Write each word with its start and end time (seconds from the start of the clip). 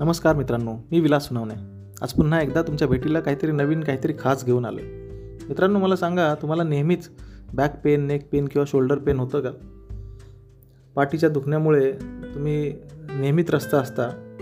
नमस्कार 0.00 0.36
मित्रांनो 0.36 0.72
मी 0.90 1.00
विलास 1.00 1.28
सुनावणे. 1.28 1.54
आज 2.02 2.12
पुन्हा 2.12 2.42
एकदा 2.42 2.62
तुमच्या 2.62 2.88
भेटीला 2.88 3.20
काहीतरी 3.20 3.52
नवीन 3.52 3.80
काहीतरी 3.80 4.14
खास 4.18 4.44
घेऊन 4.44 4.64
आलो 4.64 4.78
मित्रांनो 5.48 5.78
मला 5.78 5.96
सांगा 5.96 6.34
तुम्हाला 6.34 6.62
नेहमीच 6.62 7.10
बॅक 7.54 7.80
पेन 7.84 8.06
नेक 8.06 8.28
पेन 8.32 8.48
किंवा 8.48 8.64
शोल्डर 8.68 8.98
पेन 8.98 9.18
होतं 9.18 9.40
का? 9.40 9.50
पाठीच्या 10.94 11.28
दुखण्यामुळे 11.28 11.92
तुम्ही 12.34 12.72
नेहमी 12.92 13.42
त्रस्त 13.42 13.74
असता. 13.74 14.34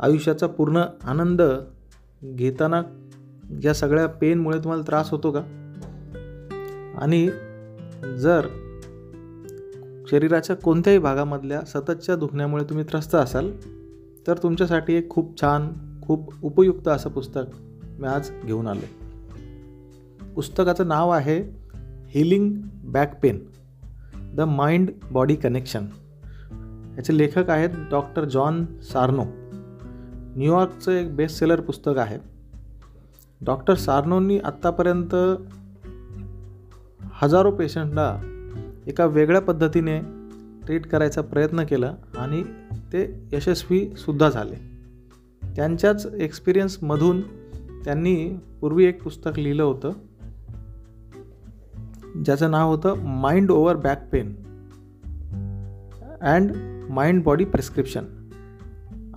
आयुष्याचा 0.00 0.46
पूर्ण 0.46 0.82
आनंद 1.04 1.42
घेताना 2.24 2.82
या 3.64 3.74
सगळ्या 3.74 4.06
पेनमुळे 4.06 4.58
तुम्हाला 4.58 4.82
त्रास 4.82 5.10
होतो 5.10 5.32
का? 5.32 5.40
आणि 6.98 7.30
जर 8.18 8.46
शरीराच्या 10.10 10.56
कोणत्याही 10.56 10.98
भागामधल्या 10.98 11.60
सततच्या 11.60 12.16
दुखण्यामुळे 12.16 12.64
तुम्ही 12.64 12.84
त्रस्त 12.84 13.14
असाल 13.14 13.50
तर 14.26 14.38
तुमच्यासाठी 14.38 14.94
एक 14.94 15.10
खूप 15.10 15.40
छान 15.40 15.68
खूप 16.02 16.32
उपयुक्त 16.42 16.88
असं 16.88 17.10
पुस्तक 17.10 17.42
मी 17.98 18.06
आज 18.08 18.30
घेऊन 18.44 18.66
आलो 18.66 19.04
पुस्तकाचं 20.34 20.88
नाव 20.88 21.10
आहे 21.10 21.62
healing 22.06 22.52
back 22.84 23.20
pain 23.22 23.44
the 24.34 24.40
mind 24.40 24.90
body 25.10 25.36
connection 25.36 25.86
याचे 26.96 27.18
लेखक 27.18 27.50
आहेत 27.50 27.70
डॉक्टर 27.90 28.24
जॉन 28.24 28.66
सार्नो. 28.82 29.24
न्यूयॉर्कचं 30.36 30.92
एक 30.92 31.16
बेस्ट 31.16 31.38
सेलर 31.38 31.60
पुस्तक 31.60 31.98
आहे. 31.98 32.18
डॉक्टर 33.44 33.74
सार्नोंनी 33.74 34.38
आत्तापर्यंत 34.38 35.14
हजारो 37.12 37.50
पेशंटला 37.50 38.20
एका 38.86 39.04
वेगळ्या 39.04 39.40
पद्धतीने 39.40 40.00
ट्रीट 40.66 40.86
करायचा 40.86 41.20
प्रयत्न 41.20 41.64
केला 41.64 41.94
आणि 42.18 42.42
ते 42.92 43.28
यशस्वीसुद्धा 43.32 44.30
झाले. 44.30 44.54
त्यांच्याच 45.56 46.06
एक्सपिरियन्समधून 46.06 47.20
त्यांनी 47.84 48.36
पूर्वी 48.60 48.84
एक 48.84 49.02
पुस्तक 49.02 49.38
लिहिलं 49.38 49.62
होतं. 49.62 49.92
ज्याचं 52.24 52.50
नाव 52.50 52.70
होतं 52.70 52.94
mind 52.98 53.50
over 53.50 53.76
back 53.76 54.08
pain 54.12 54.34
and 56.20 56.52
mind 56.90 57.22
body 57.22 57.44
prescription 57.44 58.04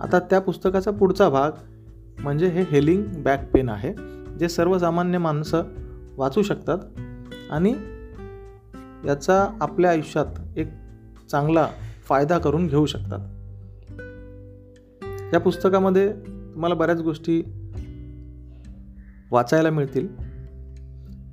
आता 0.00 0.18
त्या 0.18 0.40
पुस्तकाचा 0.40 0.90
पुढचा 0.90 1.28
भाग 1.28 1.50
म्हणजे 2.18 2.46
हे 2.46 2.62
हेलिंग 2.62 3.02
बॅक 3.16 3.50
पेन 3.52 3.68
आहे 3.68 3.92
जे 4.38 4.48
सर्वसामान्य 4.48 5.18
माणसं 5.18 5.62
वाचू 6.16 6.42
शकतात 6.42 6.78
आणि 7.50 7.74
याचा 9.08 9.56
आपल्या 9.60 9.90
आयुष्यात 9.90 10.58
एक 10.58 10.68
चांगला 11.30 11.68
फायदा 12.08 12.38
करून 12.38 12.66
घेऊ 12.66 12.86
शकतात. 12.86 13.35
या 15.32 15.40
पुस्तकामध्ये 15.40 16.08
तुम्हाला 16.12 16.74
बऱ्याच 16.74 17.00
गोष्टी 17.00 17.42
वाचायला 19.30 19.70
मिळतील. 19.70 20.08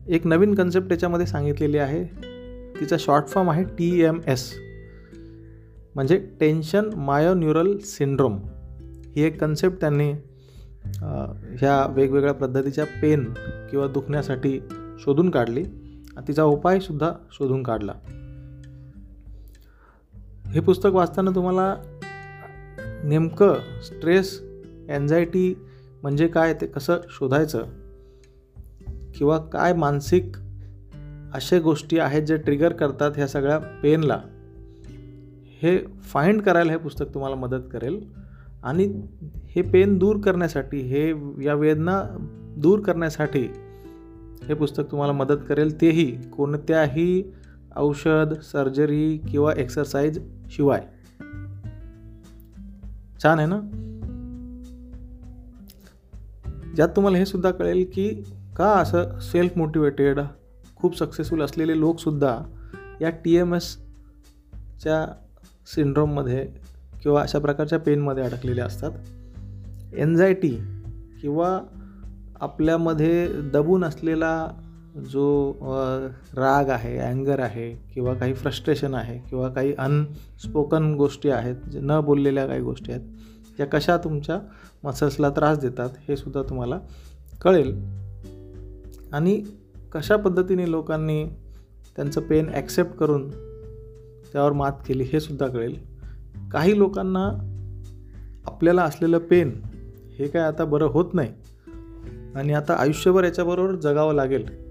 एक 0.07 0.27
नवीन 0.27 0.53
कन्सेप्ट 0.55 0.87
त्याच्यामध्ये 0.87 1.25
सांगितलेली 1.25 1.77
आहे. 1.77 2.03
तिचा 2.79 2.95
शॉर्ट 2.99 3.27
फॉर्म 3.27 3.49
आहे 3.49 3.63
टी 3.63 4.01
एम 4.01 4.19
एस 4.27 4.53
म्हणजे 5.95 6.17
टेन्शन 6.39 6.89
मायोन्युरल 6.95 7.77
सिंड्रोम 7.77 8.37
ही 9.15 9.21
एक 9.21 9.39
कन्सेप्ट 9.41 9.79
त्यांनी 9.79 10.11
ह्या 11.59 11.93
वेगवेगळ्या 11.93 12.33
पद्धतीच्या 12.33 12.85
पेन 13.01 13.23
किंवा 13.69 13.87
दुखण्यासाठी 13.87 14.59
शोधून 14.99 15.29
काढली 15.29 15.63
तिचा 16.27 16.43
उपायसुद्धा 16.43 17.11
शोधून 17.31 17.63
काढला. 17.63 17.93
हे 20.47 20.59
पुस्तक 20.59 20.89
वाचताना 20.93 21.31
तुम्हाला 21.31 21.75
नेमकं 23.03 23.53
स्ट्रेस 23.83 24.41
एन्झायटी 24.89 25.57
म्हणजे 26.01 26.27
काय 26.27 26.53
ते 26.53 26.65
कसं 26.65 26.97
शोधायचं? 27.09 27.63
किंवा 29.15 29.37
काय 29.37 29.73
मानसिक 29.73 30.35
अशा 31.33 31.59
गोष्टी 31.59 31.99
आहेत 31.99 32.23
जे 32.23 32.37
ट्रिगर 32.37 32.73
करतात 32.73 33.11
ह्या 33.15 33.27
सगळ्या 33.27 33.57
पेनला 33.57 34.21
हे 35.61 35.85
फाइंड 36.01 36.41
करायला 36.41 36.71
हे 36.71 36.77
पुस्तक 36.77 37.05
तुम्हाला 37.13 37.35
मदत 37.35 37.63
करेल. 37.71 38.07
आणि 38.63 39.01
हे 39.47 39.61
पेन 39.61 39.97
दूर 39.97 40.17
करण्यासाठी 40.17 40.77
हे 40.77 41.13
या 41.43 41.53
वेदना 41.53 42.03
दूर 42.57 42.79
करण्यासाठी 42.79 43.47
हे 44.47 44.53
पुस्तक 44.53 44.83
तुम्हाला 44.91 45.13
मदत 45.13 45.37
करेल. 45.49 45.81
तेही 45.81 46.29
कोणत्याही 46.29 47.33
औषध 47.75 48.33
सर्जरी 48.33 49.17
किंवा 49.17 49.53
एक्सरसाइज 49.57 50.21
शिवाय. 50.49 50.87
छान 53.23 53.39
आहे 53.39 53.47
ना? 53.47 53.59
ज्यात 56.75 56.89
तुम्हाला 56.89 57.17
हे 57.17 57.25
सुद्धा 57.25 57.51
कळेल 57.51 57.85
की 57.93 58.23
का 58.57 58.69
असं 58.69 59.19
सेल्फ 59.19 59.57
मोटिवेटेड 59.57 60.19
खूप 60.75 60.97
सक्सेसफुल 60.97 61.41
असलेले 61.41 61.79
लोकसुद्धा 61.79 62.39
या 63.01 63.09
टी 63.09 63.35
एम 63.35 63.53
एसच्या 63.53 65.13
सिंड्रोममध्ये 65.75 66.47
किंवा 67.03 67.21
अशा 67.21 67.39
प्रकारच्या 67.39 67.79
पेनमध्ये 67.79 68.23
अडकलेले 68.23 68.61
असतात. 68.61 68.91
एन्झायटी 69.93 70.57
किंवा 71.21 71.61
आपल्यामध्ये 72.41 73.29
दबून 73.53 73.83
असलेला 73.83 74.47
जो 75.01 75.53
राग 76.35 76.69
आहे 76.69 76.97
अँगर 76.97 77.39
आहे 77.39 77.71
किंवा 77.93 78.13
काही 78.13 78.33
फ्रस्ट्रेशन 78.33 78.93
आहे 78.93 79.29
किंवा 79.29 79.49
काही 79.49 79.73
अनस्पोकन 79.73 80.93
गोष्टी 80.95 81.29
आहेत 81.29 81.55
जे 81.55 81.79
न 81.81 82.01
बोललेल्या 82.01 82.47
काही 82.47 82.61
गोष्टी 82.61 82.91
आहेत 82.91 83.59
या 83.59 83.65
कशा 83.65 83.97
तुमच्या 83.97 84.39
मसल्सला 84.83 85.29
त्रास 85.29 85.59
देतात 85.59 85.89
हे 86.07 86.17
सुद्धा 86.17 86.41
तुम्हाला 86.41 86.79
कळेल. 87.41 87.83
आणि 89.13 89.43
कशा 89.93 90.15
पद्धतीने 90.15 90.71
लोकांनी 90.71 91.25
त्यांचं 91.95 92.21
पेन 92.21 92.49
ॲक्सेप्ट 92.53 92.95
करून 92.95 93.29
त्यावर 94.33 94.51
मात 94.51 94.71
केली 94.87 95.03
हे 95.03 95.19
सुद्धा 95.19 95.47
कळेल. 95.47 95.77
काही 96.51 96.77
लोकांना 96.77 97.27
आपल्याला 98.45 98.83
असलेलं 98.83 99.17
पेन 99.17 99.61
हे 100.19 100.27
काय 100.27 100.41
आता 100.41 100.65
बरं 100.65 100.85
होत 100.85 101.13
नाही 101.13 101.29
आणि 102.35 102.53
आता 102.53 102.73
आयुष्यभर 102.73 103.23
याच्याबरोबर 103.23 103.75
जगावं 103.75 104.13
लागेल. 104.13 104.62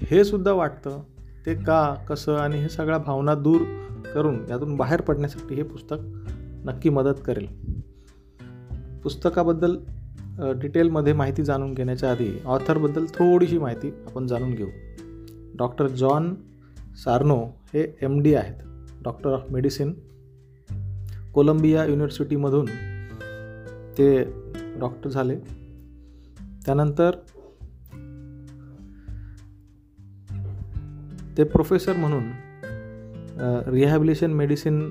हे 0.00 0.24
सुद्धा 0.24 0.52
वाटतं. 0.52 1.00
ते 1.46 1.54
का 1.54 1.94
कसं 2.08 2.36
आणि 2.36 2.60
हे 2.60 2.68
सगळ्या 2.68 2.98
भावना 2.98 3.34
दूर 3.34 3.62
करून 4.14 4.38
यातून 4.50 4.76
बाहेर 4.76 5.00
पडण्यासाठी 5.00 5.54
हे 5.54 5.62
पुस्तक 5.62 5.96
नक्की 6.64 6.88
मदत 6.88 7.20
करेल. 7.26 7.46
पुस्तकाबद्दल 9.02 9.76
डिटेलमध्ये 10.60 11.12
माहिती 11.12 11.44
जाणून 11.44 11.72
घेण्याच्या 11.74 12.10
आधी 12.10 12.30
ऑथरबद्दल 12.44 13.04
थोडीशी 13.14 13.58
माहिती 13.58 13.90
आपण 14.06 14.26
जाणून 14.26 14.54
घेऊ. 14.54 14.68
डॉक्टर 15.58 15.88
जॉन 15.88 16.34
सार्नो 17.04 17.36
हे 17.74 17.84
एम 18.02 18.20
डी 18.20 18.34
आहेत. 18.34 18.62
डॉक्टर 19.02 19.30
ऑफ 19.30 19.50
मेडिसिन 19.50 19.92
कोलंबिया 21.34 21.84
युनिव्हर्सिटीमधून 21.84 22.66
ते 23.98 24.22
डॉक्टर 24.80 25.10
झाले. 25.10 25.36
त्यानंतर 26.66 27.10
ते 31.38 31.44
प्रोफेसर 31.44 31.96
म्हणून 31.96 32.30
रिहॅबिलेशन 33.66 34.30
मेडिसिन 34.30 34.90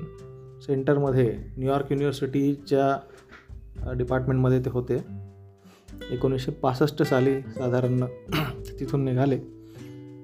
सेंटरमध्ये 0.62 1.38
न्यूयॉर्क 1.56 1.86
युनिव्हर्सिटीच्या 1.90 3.94
डिपार्टमेंटमध्ये 3.94 4.60
ते 4.60 4.70
होते. 4.70 5.04
एकोणीसशे 6.10 6.50
पासष्ट 6.50 7.02
साली 7.02 7.40
साधारण 7.40 8.04
तिथून 8.80 9.04
निघाले. 9.04 9.38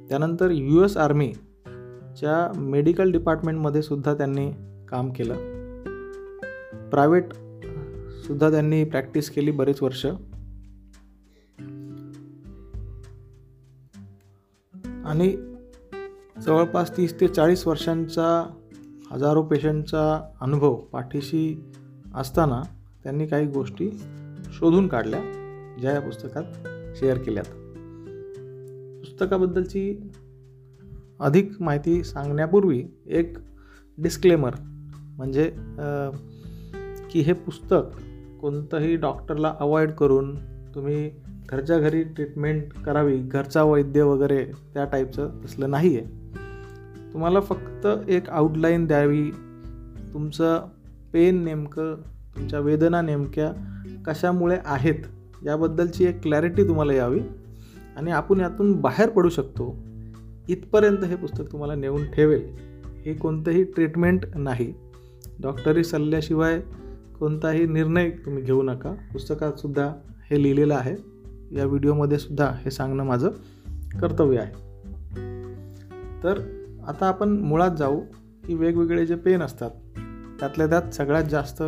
त्यानंतर 0.09 0.51
यू 0.51 0.85
एस 0.85 0.97
आर्मीच्या 0.97 2.61
मेडिकल 2.61 3.13
डिपार्टमेंटमध्ये 3.13 3.83
सुद्धा 3.83 4.15
त्यांनी 4.15 4.51
काम 4.89 5.11
केलं. 5.11 5.35
प्रायव्हेटसुद्धा 6.91 8.51
त्यांनी 8.51 8.85
प्रॅक्टिस 8.85 9.31
केली 9.31 9.51
बरेच 9.51 9.83
वर्ष. 9.83 10.07
आणि 15.05 15.54
जवळपास 16.47 16.97
तीस 16.97 17.21
ते 17.21 17.29
चाळीस 17.29 17.67
वर्षांचा 17.67 18.57
हजारो 19.13 19.43
पेशंटचा 19.43 20.21
अनुभव 20.41 20.75
पाठीशी 20.75 21.73
असताना 22.15 22.63
त्यांनी 23.03 23.27
काही 23.27 23.47
गोष्टी 23.47 23.91
शोधून 24.53 24.89
काढल्या 24.89 25.21
ज्या 25.81 25.93
या 25.93 26.01
पुस्तकात 26.01 26.45
शेअर 26.97 27.19
केल्यात. 27.19 27.45
पुस्तकाबद्दलची 29.01 30.11
अधिक 31.21 31.51
माहिती 31.61 32.05
सांगण्यापूर्वी 32.05 32.85
एक 33.07 33.39
डिस्क्लेमर 33.99 34.51
म्हणजे 35.17 35.51
की 37.11 37.21
हे 37.21 37.33
पुस्तक 37.33 37.97
कोणतंही 38.41 38.97
डॉक्टरला 38.97 39.55
अवॉइड 39.61 39.91
करून 39.91 40.35
तुम्ही 40.75 41.11
घरच्या 41.49 41.79
घरी 41.79 42.03
ट्रीटमेंट 42.03 42.73
करावी 42.73 43.19
घरचा 43.19 43.63
वैद्य 43.63 44.03
वगैरे 44.03 44.45
त्या 44.45 44.85
टाईपचं 44.85 45.45
असलं 45.45 45.71
नाही 45.71 45.97
आहे 45.99 46.24
तुम्हाला 47.15 47.41
फक्त 47.41 47.87
एक 48.09 48.31
आउटलाईन 48.31 48.87
द्यावी. 48.87 49.31
तुमचं 50.13 50.69
पेन 51.13 51.45
नेमकं 51.45 51.95
तुमच्या 52.37 52.61
वेदना 52.61 53.03
नेमक्या 53.03 53.53
कशामुळे 54.07 54.57
आहेत 54.65 54.95
याबद्दलची 55.47 56.05
एक 56.05 56.23
क्लॅरिटी 56.23 56.69
तुम्हाला 56.69 56.93
यावी. 56.93 57.21
आणि 57.97 58.11
आपण 58.11 58.41
यातून 58.41 58.81
बाहेर 58.81 59.09
पडू 59.09 59.29
शकतो. 59.29 59.77
इथपर्यंत 60.49 60.99
हे 60.99 61.17
पुस्तक 61.17 61.45
तुम्हाला 61.53 61.75
नेऊन 61.75 62.11
ठेवेल. 62.11 62.49
हे 63.05 63.15
कोणतंही 63.15 63.65
ट्रीटमेंट 63.65 64.25
नाही. 64.35 64.75
डॉक्टरी 65.43 65.85
सल्ल्याशिवाय 65.85 66.61
कोणताही 67.21 67.67
निर्णय 67.67 68.11
तुम्ही 68.11 68.43
घेऊ 68.43 68.63
नका. 68.63 68.93
पुस्तकातसुद्धा 69.13 69.93
हे 70.31 70.43
लिहिलेलं 70.43 70.75
आहे. 70.75 70.97
या 71.57 71.67
व्हिडिओमध्ये 71.67 72.19
सुद्धा 72.19 72.47
हे 72.47 72.71
सांगणं 72.71 73.05
माझं 73.05 73.29
कर्तव्य 74.01 74.39
आहे. 74.39 74.53
तर 76.23 76.64
आता 76.89 77.07
आपण 77.07 77.29
मुळात 77.29 77.71
जाऊ 77.71 78.01
की 78.47 78.55
वेगवेगळे 78.55 79.07
जे 79.07 79.15
पेन 79.15 79.43
असतात 79.43 79.71
त्यातल्या 80.41 80.67
त्यात 80.67 80.95
सगळ्यात 80.95 81.25
जास्त 81.25 81.63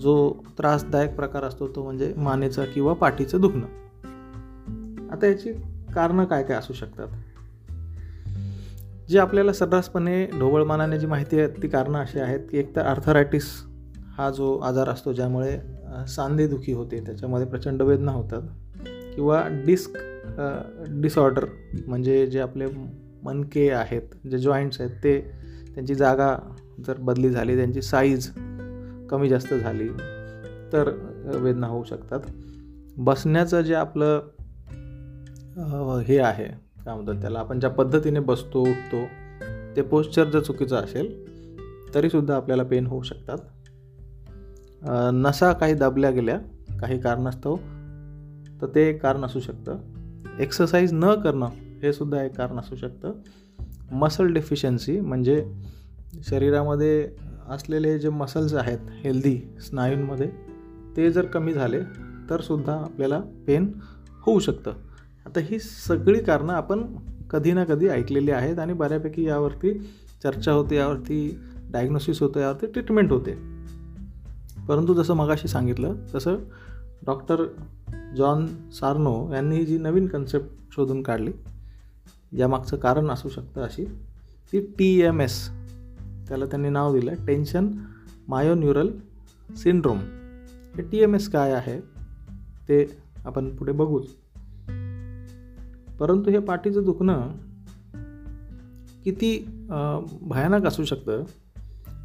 जो 0.00 0.32
त्रासदायक 0.58 1.16
प्रकार 1.16 1.44
असतो 1.44 1.68
तो 1.68 1.84
म्हणजे 1.84 2.14
मानेचं 2.16 2.64
किंवा 2.74 2.92
पाठीचं 2.92 3.40
दुखणं. 3.40 3.66
आता 5.10 5.26
याची 5.26 5.52
कारणं 5.94 6.24
काय 6.24 6.42
काय 6.42 6.56
असू 6.56 6.72
शकतात? 6.72 7.08
जी 9.08 9.18
आपल्याला 9.18 9.52
सर्रासपणे 9.52 10.26
ढोबळमानाने 10.26 10.98
जी 10.98 11.06
माहिती 11.06 11.40
आहे 11.40 11.62
ती 11.62 11.68
कारणं 11.68 11.98
अशी 11.98 12.20
आहेत 12.20 12.40
की 12.50 12.58
एक 12.58 12.76
तर 12.76 12.80
आर्थरायटिस 12.80 13.44
हा 14.16 14.30
जो 14.30 14.58
आजार 14.58 14.88
असतो 14.88 15.12
ज्यामुळे 15.12 15.58
सांधेदुखी 16.08 16.72
होते 16.72 17.00
त्याच्यामध्ये 17.06 17.46
प्रचंड 17.46 17.82
वेदना 17.82 18.12
होतात 18.12 18.42
किंवा 19.14 19.48
डिस्क 19.66 19.90
डिसऑर्डर 20.88 21.44
म्हणजे 21.86 22.26
जे 22.26 22.40
आपले 22.40 22.66
मनके 23.26 23.68
आहेत 23.70 24.14
जे 24.30 24.38
जॉईंट्स 24.38 24.80
आहेत 24.80 24.96
ते 25.04 25.18
त्यांची 25.74 25.94
जागा 25.94 26.36
जर 26.86 26.98
बदली 26.98 27.30
झाली 27.30 27.56
त्यांची 27.56 27.82
साईज 27.82 28.28
कमी 29.10 29.28
जास्त 29.28 29.54
झाली 29.54 29.88
तर 30.72 30.90
वेदना 31.42 31.66
होऊ 31.66 31.84
शकतात. 31.84 32.20
बसण्याचं 32.96 33.60
जे 33.60 33.74
आपलं 33.74 34.28
हे 36.06 36.18
आहे 36.18 36.44
काय 36.84 36.94
म्हणतात 36.94 37.20
त्याला 37.20 37.38
आपण 37.38 37.60
ज्या 37.60 37.70
पद्धतीने 37.70 38.20
बसतो 38.20 38.62
उठतो 38.62 39.04
ते 39.76 39.82
पोश्चर 39.82 40.24
जर 40.24 40.40
चुकीचं 40.40 40.76
असेल 40.76 41.14
तरीसुद्धा 41.94 42.36
आपल्याला 42.36 42.62
पेन 42.62 42.86
होऊ 42.86 43.02
शकतात. 43.02 43.38
नसा 45.14 45.52
काही 45.52 45.74
दाबल्या 45.74 46.10
गेल्या 46.10 46.38
काही 46.80 46.98
कारणास्तव 47.00 47.56
तर 48.60 48.66
ते 48.74 48.92
कारण 48.92 49.24
असू 49.24 49.40
शकतं. 49.40 49.78
एक्सरसाइज 50.40 50.92
न 50.92 51.14
करणं 51.14 51.48
हे 51.86 51.92
सुद्धा 51.92 52.22
एक 52.22 52.36
कारण 52.36 52.58
असू 52.58 52.76
शकतं. 52.76 53.12
मसल 53.92 54.32
डेफिशियन्सी 54.32 55.00
म्हणजे 55.00 55.52
शरीरामध्ये 56.28 57.10
असलेले 57.48 57.98
जे 57.98 58.08
मसल्स 58.08 58.54
आहेत 58.54 58.78
हेल्दी 59.04 59.40
स्नायूंमध्ये 59.60 60.30
ते 60.96 61.10
जर 61.10 61.24
कमी 61.24 61.52
झाले 61.52 61.80
तर 62.30 62.40
सुद्धा 62.40 62.74
आपल्याला 62.74 63.20
पेन 63.46 63.72
होऊ 64.22 64.38
शकतं. 64.38 64.70
आता 65.26 65.40
ही 65.40 65.58
सगळी 65.58 66.20
कारणं 66.20 66.52
आपण 66.52 66.96
कधी 67.30 67.52
ना 67.52 67.64
कधी 67.64 67.88
ऐकलेली 67.88 68.30
आहेत 68.30 68.58
आणि 68.58 68.72
बऱ्यापैकी 68.72 69.24
यावरती 69.24 69.78
चर्चा 70.22 70.52
होते 70.52 70.76
यावरती 70.76 71.40
डायग्नोसिस 71.70 72.22
होतं 72.22 72.40
यावरती 72.40 72.66
ट्रीटमेंट 72.66 73.12
होते. 73.12 73.34
परंतु 74.68 74.94
जसं 74.94 75.14
मगाशी 75.14 75.48
सांगितलं 75.48 75.94
तसं 76.14 76.36
डॉक्टर 77.06 77.44
जॉन 78.16 78.70
सार्नो 78.70 79.34
यांनी 79.34 79.64
जी 79.64 79.78
नवीन 79.78 80.06
कन्सेप्ट 80.06 80.74
शोधून 80.74 81.02
काढली 81.02 81.32
यामागचं 82.32 82.76
कारण 82.76 83.10
असू 83.10 83.28
शकतं 83.28 83.62
अशी 83.62 83.84
ती 84.52 84.60
टी 84.78 85.00
एम 85.00 85.20
एस 85.20 85.48
त्याला 86.28 86.46
त्यांनी 86.46 86.68
नाव 86.68 86.92
दिलं 86.94 87.10
आहे 87.10 87.26
टेन्शन 87.26 87.68
मायोन्युरल 88.28 88.90
सिंड्रोम 89.56 89.98
हे 90.76 90.82
टी 90.82 90.98
एम 90.98 91.14
एस 91.14 91.28
काय 91.28 91.52
आहे 91.52 91.80
ते 92.68 92.98
आपण 93.24 93.56
पुढे 93.56 93.72
बघूच. 93.72 94.06
परंतु 96.00 96.30
हे 96.30 96.38
पाठीचं 96.38 96.84
दुखणं 96.84 97.30
किती 99.04 99.46
भयानक 100.22 100.66
असू 100.66 100.84
शकतं 100.84 101.24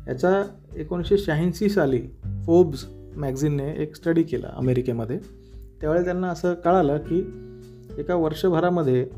याचा 0.08 0.44
एकोणीसशे 0.76 1.18
शहाऐंशी 1.18 1.70
साली 1.70 2.02
फोब्स 2.46 2.86
मॅगझिनने 3.16 3.72
एक 3.74 3.96
स्टडी 3.96 4.24
केला 4.24 4.48
अमेरिकेमध्ये. 4.56 5.20
त्यावेळी 5.82 6.04
त्यांना 6.04 6.28
असं 6.28 6.54
कळालं 6.54 6.98
की 6.98 7.20
एका 7.98 8.16
वर्षभरामध्ये 8.16 9.10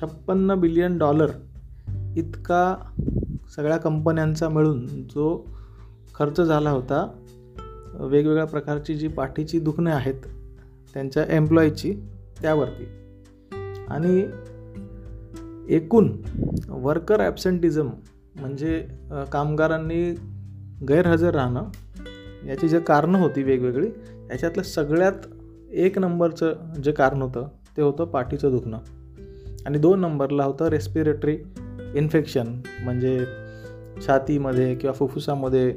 छप्पन्न 0.00 0.54
बिलियन 0.54 0.98
डॉलर 0.98 1.30
इतका 2.16 2.76
सगळ्या 3.56 3.76
कंपन्यांचा 3.76 4.48
मिळून 4.48 4.86
जो 4.86 5.44
खर्च 6.14 6.40
झाला 6.40 6.70
होता 6.70 7.06
वेगवेगळ्या 7.94 8.44
प्रकारची 8.44 8.94
जी 8.94 9.08
पाठीची 9.08 9.58
दुखणे 9.58 9.90
आहेत 9.90 10.14
त्यांच्या 10.94 11.24
एम्प्लॉईची 11.28 11.92
त्यावरती. 12.42 12.84
आणि 13.88 14.24
एकूण 15.74 16.10
वर्कर 16.68 17.20
ॲबसेंटिझम 17.20 17.88
म्हणजे 18.40 18.88
कामगारांनी 19.32 20.10
गैरहजर 20.88 21.34
राहणं 21.34 21.68
याची 22.46 22.68
जे 22.68 22.80
कारणं 22.80 23.18
होती 23.18 23.42
वेगवेगळी 23.42 23.88
याच्यातलं 24.30 24.62
सगळ्यात 24.62 25.26
एक 25.70 25.98
नंबरचं 25.98 26.54
जे 26.84 26.92
कारण 26.92 27.22
होतं 27.22 27.48
ते 27.76 27.82
होतं 27.82 28.04
पाठीचं 28.04 28.50
दुखणं. 28.50 28.78
आणि 29.66 29.78
दोन 29.78 30.00
नंबरला 30.00 30.44
होतं 30.44 30.68
रेस्पिरेटरी 30.68 31.36
इन्फेक्शन 31.94 32.60
म्हणजे 32.84 33.24
छातीमध्ये 34.06 34.74
किंवा 34.74 34.92
फुफ्फुसामध्ये 34.92 35.70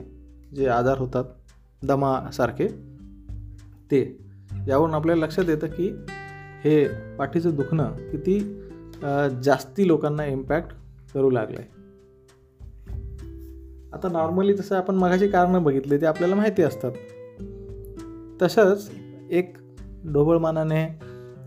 जे 0.55 0.67
आजार 0.67 0.97
होतात 0.97 1.23
दमासारखे 1.83 2.67
ते. 3.91 4.01
यावरून 4.67 4.93
आपल्याला 4.93 5.25
लक्षात 5.25 5.49
येतं 5.49 5.67
की 5.67 5.89
हे 6.63 6.87
पाठीचं 7.17 7.55
दुखणं 7.55 7.91
किती 8.11 8.39
जास्ती 9.43 9.87
लोकांना 9.87 10.25
इम्पॅक्ट 10.25 10.73
करू 11.13 11.29
लागलं 11.29 11.59
आहे 11.59 11.77
आता 13.93 14.09
नॉर्मली 14.11 14.53
तसं 14.53 14.75
आपण 14.75 14.95
मगाची 14.95 15.27
कारणं 15.27 15.63
बघितली 15.63 15.97
ते 15.97 16.05
आपल्याला 16.05 16.35
माहिती 16.35 16.61
असतात. 16.61 16.91
तसंच 18.41 18.89
एक 19.29 19.57
ढोबळमानाने 20.13 20.83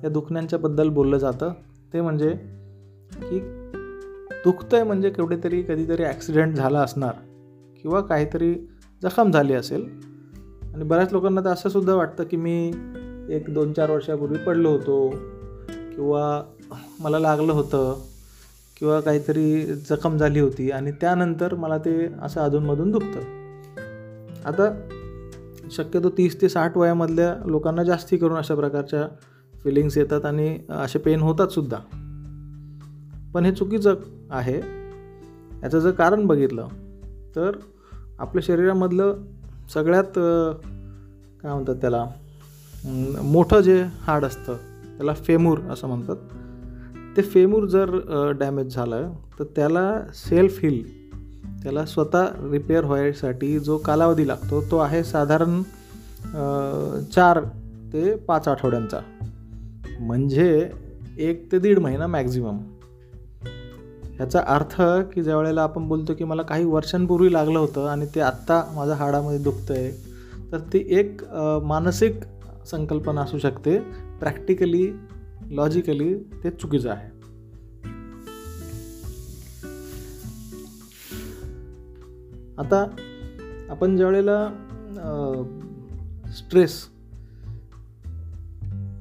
या 0.05 0.09
दुखण्यांच्याबद्दल 0.09 0.89
बोललं 0.89 1.19
जातं. 1.19 1.53
ते 1.93 2.01
म्हणजे 2.01 2.31
की 3.13 3.39
दुखतं 4.45 4.77
आहे 4.77 4.85
म्हणजे 4.85 5.11
केवढेतरी 5.11 5.63
कधीतरी 5.63 6.05
ॲक्सिडेंट 6.05 6.55
झाला 6.55 6.81
असणार 6.81 7.13
किंवा 7.83 8.01
काहीतरी 8.01 8.55
जखम 9.03 9.31
झाली 9.31 9.55
असेल. 9.55 9.85
आणि 10.75 10.85
बऱ्याच 10.85 11.13
लोकांना 11.13 11.41
तर 11.41 11.49
असं 11.49 11.69
सुद्धा 11.69 11.95
वाटतं 11.95 12.25
की 12.25 12.37
मी 12.37 12.73
एक 13.31 13.53
दोन 13.55 13.73
चार 13.73 13.91
वर्षापूर्वी 13.91 14.39
पडलो 14.39 14.71
होतो 14.71 15.09
किंवा 15.97 16.43
मला 17.01 17.19
लागलं 17.19 17.53
होतं 17.53 18.01
किंवा 18.77 19.01
काहीतरी 19.01 19.65
जखम 19.65 20.17
झाली 20.17 20.41
होती 20.41 20.71
आणि 20.71 20.91
त्यानंतर 20.91 21.55
मला 21.55 21.79
ते 21.79 22.09
असं 22.23 22.41
अधूनमधून 22.41 22.91
दुखतं. 22.91 23.21
आता 24.45 24.89
शक्यतो 25.71 26.11
तीस 26.11 26.41
ते 26.43 26.49
साठ 26.49 26.77
वयामधल्या 26.77 27.35
लोकांना 27.47 27.83
जास्ती 27.83 28.17
करून 28.17 28.37
अशा 28.37 28.55
प्रकारच्या 28.55 29.07
फिलिंग्स 29.65 29.97
येतात 29.99 30.25
आणि 30.25 30.59
असे 30.71 30.99
पेन 30.99 31.21
होतातसुद्धा 31.21 31.79
पण 33.35 33.45
हे 33.45 33.53
चुकीचं 33.53 33.95
आहे. 34.31 34.57
याचं 35.63 35.79
जर 35.79 35.91
कारण 35.91 36.27
बघितलं 36.27 36.69
तर 37.37 37.57
आपल्या 38.19 38.43
शरीरामधलं 38.47 39.23
सगळ्यात 39.75 40.19
काय 41.43 41.53
म्हणतात 41.53 41.77
त्याला 41.81 42.05
मोठं 43.23 43.61
जे 43.61 43.83
हाड 44.01 44.25
असतं 44.25 44.57
त्याला 44.97 45.15
फेमूर 45.17 45.59
असं 45.71 45.89
म्हणतात. 45.89 46.17
ते 47.17 47.23
फेमूर 47.23 47.65
जर 47.67 47.91
डॅमेज 48.39 48.75
झालं 48.75 49.13
तर 49.39 49.45
त्याला 49.57 49.85
सेल्फ 50.15 50.59
हिल 50.63 50.83
त्याला 51.63 51.85
स्वतः 51.87 52.27
रिपेअर 52.51 52.85
व्हायसाठी 52.85 53.59
जो 53.59 53.77
कालावधी 53.79 54.27
लागतो 54.29 54.61
तो 54.71 54.79
आहे 54.79 55.03
साधारण 55.05 55.63
चार 57.05 57.41
ते 57.93 58.15
पाच 58.19 58.49
आठवड्यांचा. 58.49 58.99
म्हणजे 60.03 60.71
एक 61.19 61.51
ते 61.53 61.59
दीड 61.59 61.79
महिना 61.79 62.07
मॅक्झिमम 62.07 62.59
ह्याचा 64.17 64.41
अर्थ 64.47 64.81
की 65.13 65.23
ज्या 65.23 65.37
वेळेला 65.37 65.63
आपण 65.63 65.87
बोलतो 65.89 66.15
की 66.15 66.25
मला 66.25 66.43
काही 66.43 66.65
वर्षांपूर्वी 66.65 67.33
लागलं 67.33 67.59
होतं 67.59 67.87
आणि 67.89 68.07
ते 68.15 68.21
आत्ता 68.21 68.63
माझ्या 68.75 68.97
हाडामध्ये 68.97 69.39
दुखतं 69.39 69.75
आहे 69.75 69.91
तर 70.53 70.59
ती 70.73 70.85
एक 70.99 71.23
मानसिक 71.65 72.21
संकल्पना 72.67 73.21
असू 73.21 73.39
शकते. 73.39 73.79
प्रॅक्टिकली 74.21 74.91
लॉजिकली 75.51 76.15
ते 76.45 76.51
चुकीचं 76.51 76.91
आहे. 76.91 77.11
आता 82.59 82.85
आपण 83.71 83.97
ज्या 83.97 84.07
वेळेला 84.07 84.39
स्ट्रेस 86.37 86.81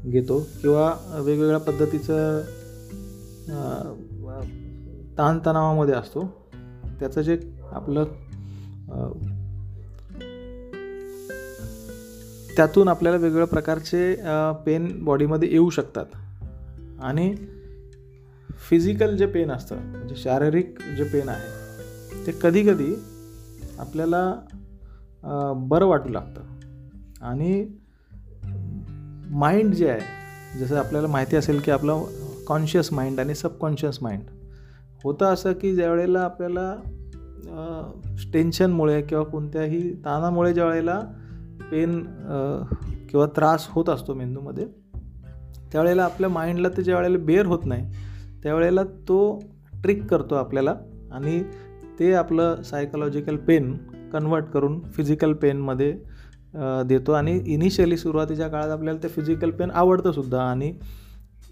घेतो 0.05 0.39
किंवा 0.61 0.93
वेगवेगळ्या 1.25 1.59
पद्धतीचं 1.59 2.41
ताणतणावामध्ये 5.17 5.93
असतो. 5.95 6.25
त्याचं 6.99 7.21
जे 7.21 7.37
आपलं 7.71 8.03
त्यातून 12.55 12.87
आपल्याला 12.87 13.17
वेगवेगळ्या 13.17 13.47
प्रकारचे 13.47 14.13
पेन 14.65 15.03
बॉडीमध्ये 15.05 15.49
येऊ 15.51 15.69
शकतात. 15.69 16.05
आणि 17.01 17.33
फिजिकल 18.69 19.15
जे 19.17 19.25
पेन 19.25 19.51
असतं 19.51 19.75
म्हणजे 19.77 20.15
शारीरिक 20.15 20.79
जे 20.97 21.03
पेन 21.03 21.29
आहे 21.29 22.25
ते 22.25 22.31
कधीकधी 22.41 22.93
आपल्याला 23.79 24.33
बरं 25.69 25.85
वाटू 25.85 26.09
लागतं. 26.09 26.41
आणि 27.21 27.65
माइंड 29.31 29.73
जे 29.73 29.89
आहे 29.89 30.59
जसं 30.59 30.77
आपल्याला 30.77 31.07
माहिती 31.07 31.35
असेल 31.35 31.59
की 31.59 31.71
आपलं 31.71 32.03
कॉन्शियस 32.47 32.93
माइंड 32.93 33.19
आणि 33.19 33.35
सबकॉन्शियस 33.35 33.99
माइंड 34.01 34.21
होतं 35.03 35.25
असं 35.25 35.53
की 35.53 35.75
ज्यावेळेला 35.75 36.21
आपल्याला 36.21 36.75
टेन्शनमुळे 38.33 39.01
किंवा 39.01 39.23
कोणत्याही 39.23 39.93
ताणामुळे 40.05 40.53
ज्या 40.53 40.65
वेळेला 40.65 40.99
पेन 41.71 42.03
किंवा 43.09 43.25
त्रास 43.25 43.67
होत 43.69 43.89
असतो 43.89 44.13
मेंदूमध्ये 44.13 44.65
त्यावेळेला 45.71 46.03
आपल्या 46.03 46.29
माइंडला 46.29 46.69
ते 46.69 46.83
ज्या 46.83 46.97
वेळेला 46.97 47.17
बेअर 47.17 47.45
होत 47.45 47.65
नाही 47.65 47.85
त्यावेळेला 48.43 48.83
तो 48.83 49.39
ट्रिक 49.83 50.05
करतो 50.05 50.35
आपल्याला 50.35 50.75
आणि 51.11 51.43
ते 51.99 52.13
आपलं 52.13 52.61
सायकोलॉजिकल 52.61 53.35
पेन 53.37 53.77
कन्वर्ट 54.13 54.45
करून 54.45 54.79
फिजिकल 54.81 55.33
पेनमध्ये 55.33 55.97
देतो. 56.55 57.11
आणि 57.11 57.41
इनिशियली 57.45 57.97
सुरुवातीच्या 57.97 58.47
काळात 58.47 58.69
आपल्याला 58.69 59.03
ते 59.03 59.07
फिजिकल 59.07 59.51
पेन 59.51 59.71
आवडतं 59.71 60.11
सुद्धा. 60.11 60.41
आणि 60.43 60.73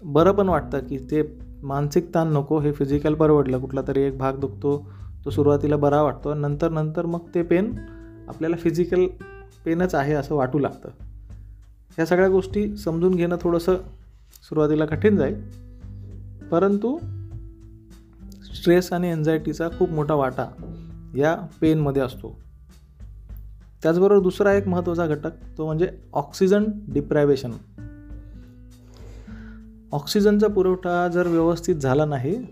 बरं 0.02 0.32
पण 0.32 0.48
वाटतं 0.48 0.78
की 0.78 0.98
ते 0.98 1.22
मानसिक 1.62 2.14
ताण 2.14 2.28
नको 2.28 2.58
हे 2.60 2.72
फिजिकल 2.72 3.14
परवडलं. 3.14 3.58
कुठला 3.58 3.80
तरी 3.88 4.02
एक 4.02 4.18
भाग 4.18 4.36
दुखतो 4.36 4.90
तो 5.24 5.30
सुरुवातीला 5.30 5.76
बरा 5.76 6.02
वाटतो. 6.02 6.34
नंतर 6.34 6.70
नंतर 6.70 7.06
मग 7.06 7.20
ते 7.34 7.42
पेन 7.42 7.72
आपल्याला 8.28 8.56
फिजिकल 8.56 9.06
पेनच 9.64 9.94
आहे 9.94 10.12
असं 10.12 10.34
वाटू 10.34 10.58
लागतं. 10.58 10.88
ह्या 11.90 12.06
सगळ्या 12.06 12.28
गोष्टी 12.28 12.76
समजून 12.76 13.14
घेणं 13.14 13.36
थोडंसं 13.40 13.76
सुरुवातीला 14.48 14.84
कठीण 14.84 15.16
जाईल. 15.16 15.42
परंतु 16.50 16.98
स्ट्रेस 18.54 18.92
आणि 18.92 19.10
एन्झायटीचा 19.10 19.68
खूप 19.68 19.90
मोठा 19.90 20.14
वाटा 20.14 20.46
या 21.16 21.36
पेनमध्ये 21.60 22.02
असतो. 22.02 22.38
त्याचबरोबर 23.82 24.22
दुसरा 24.22 24.52
एक 24.52 24.68
महत्त्वाचा 24.68 25.06
घटक 25.06 25.30
तो 25.58 25.66
म्हणजे 25.66 25.88
ऑक्सिजन 26.12 26.64
डिप्रायवेशन 26.88 27.50
ऑक्सिजनचा 29.92 30.48
पुरवठा 30.48 31.08
जर 31.08 31.26
व्यवस्थित 31.26 31.76
झाला 31.76 32.04
नाही 32.04 32.44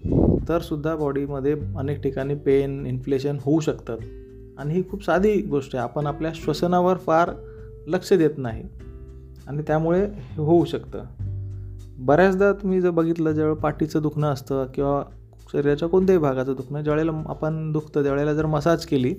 तर 0.48 0.58
सुद्धा 0.58 0.96
बॉडीमध्ये 0.96 1.56
अनेक 1.78 2.02
ठिकाणी 2.02 2.34
पेन 2.34 2.86
इन्फ्लेशन 2.86 3.36
होऊ 3.40 3.60
शकतात. 3.60 3.98
आणि 4.58 4.74
ही 4.74 4.82
खूप 4.90 5.04
साधी 5.04 5.42
गोष्ट 5.42 5.76
आहे 5.76 5.84
आपण 5.84 6.06
आपल्या 6.06 6.30
श्वसनावर 6.34 6.96
फार 6.96 7.30
लक्ष 7.86 8.12
देत 8.12 8.30
नाही. 8.36 8.64
आणि 9.46 9.62
त्यामुळे 9.66 10.06
हे 10.06 10.42
होऊ 10.42 10.64
शकतं. 10.64 11.04
बऱ्याचदा 11.98 12.52
तुम्ही 12.52 12.80
जर 12.80 12.90
बघितलं 12.90 13.32
ज्यावेळेला 13.32 13.60
पाठीचं 13.60 14.02
दुखणं 14.02 14.32
असतं 14.32 14.66
किंवा 14.74 15.02
शरीराच्या 15.52 15.88
कोणत्याही 15.88 16.18
भागाचं 16.18 16.52
दुखणं 16.52 16.80
ज्यावेळेला 16.80 17.12
आपण 17.26 17.72
दुखतं 17.72 18.02
त्यावेळेला 18.02 18.34
जर 18.34 18.46
मसाज 18.46 18.86
केली 18.86 19.14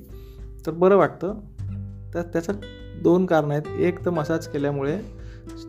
तर 0.65 0.71
बरं 0.71 0.97
वाटतं. 0.97 1.33
तर 2.13 2.21
त्याचं 2.21 2.53
दोन 3.03 3.25
कारणं 3.25 3.53
आहेत. 3.53 3.67
एक 3.79 4.05
तर 4.05 4.09
मसाज 4.09 4.47
केल्यामुळे 4.47 4.97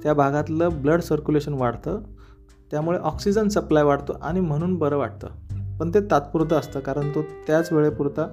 त्या 0.02 0.14
भागातलं 0.14 0.80
ब्लड 0.82 1.00
सर्क्युलेशन 1.00 1.54
वाढतं. 1.54 2.00
त्यामुळे 2.70 2.99
ऑक्सिजन 2.99 3.49
सप्लाय 3.49 3.82
वाढतो 3.82 4.12
आणि 4.23 4.40
म्हणून 4.40 4.75
बरं 4.78 4.97
वाटतं. 4.97 5.28
पण 5.78 5.90
ते 5.94 6.00
तात्पुरतं 6.00 6.56
असतं 6.56 6.80
कारण 6.80 7.11
तो 7.14 7.23
त्याच 7.47 7.73
वेळेपुरता 7.73 8.26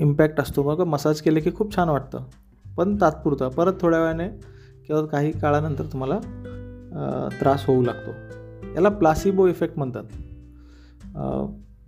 इम्पॅक्ट 0.00 0.40
असतो. 0.40 0.62
मग 0.62 0.80
मसाज 0.80 1.20
केले 1.20 1.40
की 1.40 1.50
खूप 1.54 1.74
छान 1.76 1.88
वाटतं. 1.88 2.24
पण 2.76 2.96
तात्पुरतं. 3.00 3.48
परत 3.48 3.72
थोड्या 3.80 4.00
वेळाने 4.00 4.28
किंवा 4.86 5.04
काही 5.06 5.32
काळानंतर 5.32 5.84
तुम्हाला 5.84 6.18
त्रास 7.40 7.64
होऊ 7.66 7.82
लागतो. 7.82 8.10
याला 8.74 8.88
प्लासिबो 8.88 9.46
इफेक्ट 9.46 9.78
म्हणतात. 9.78 10.04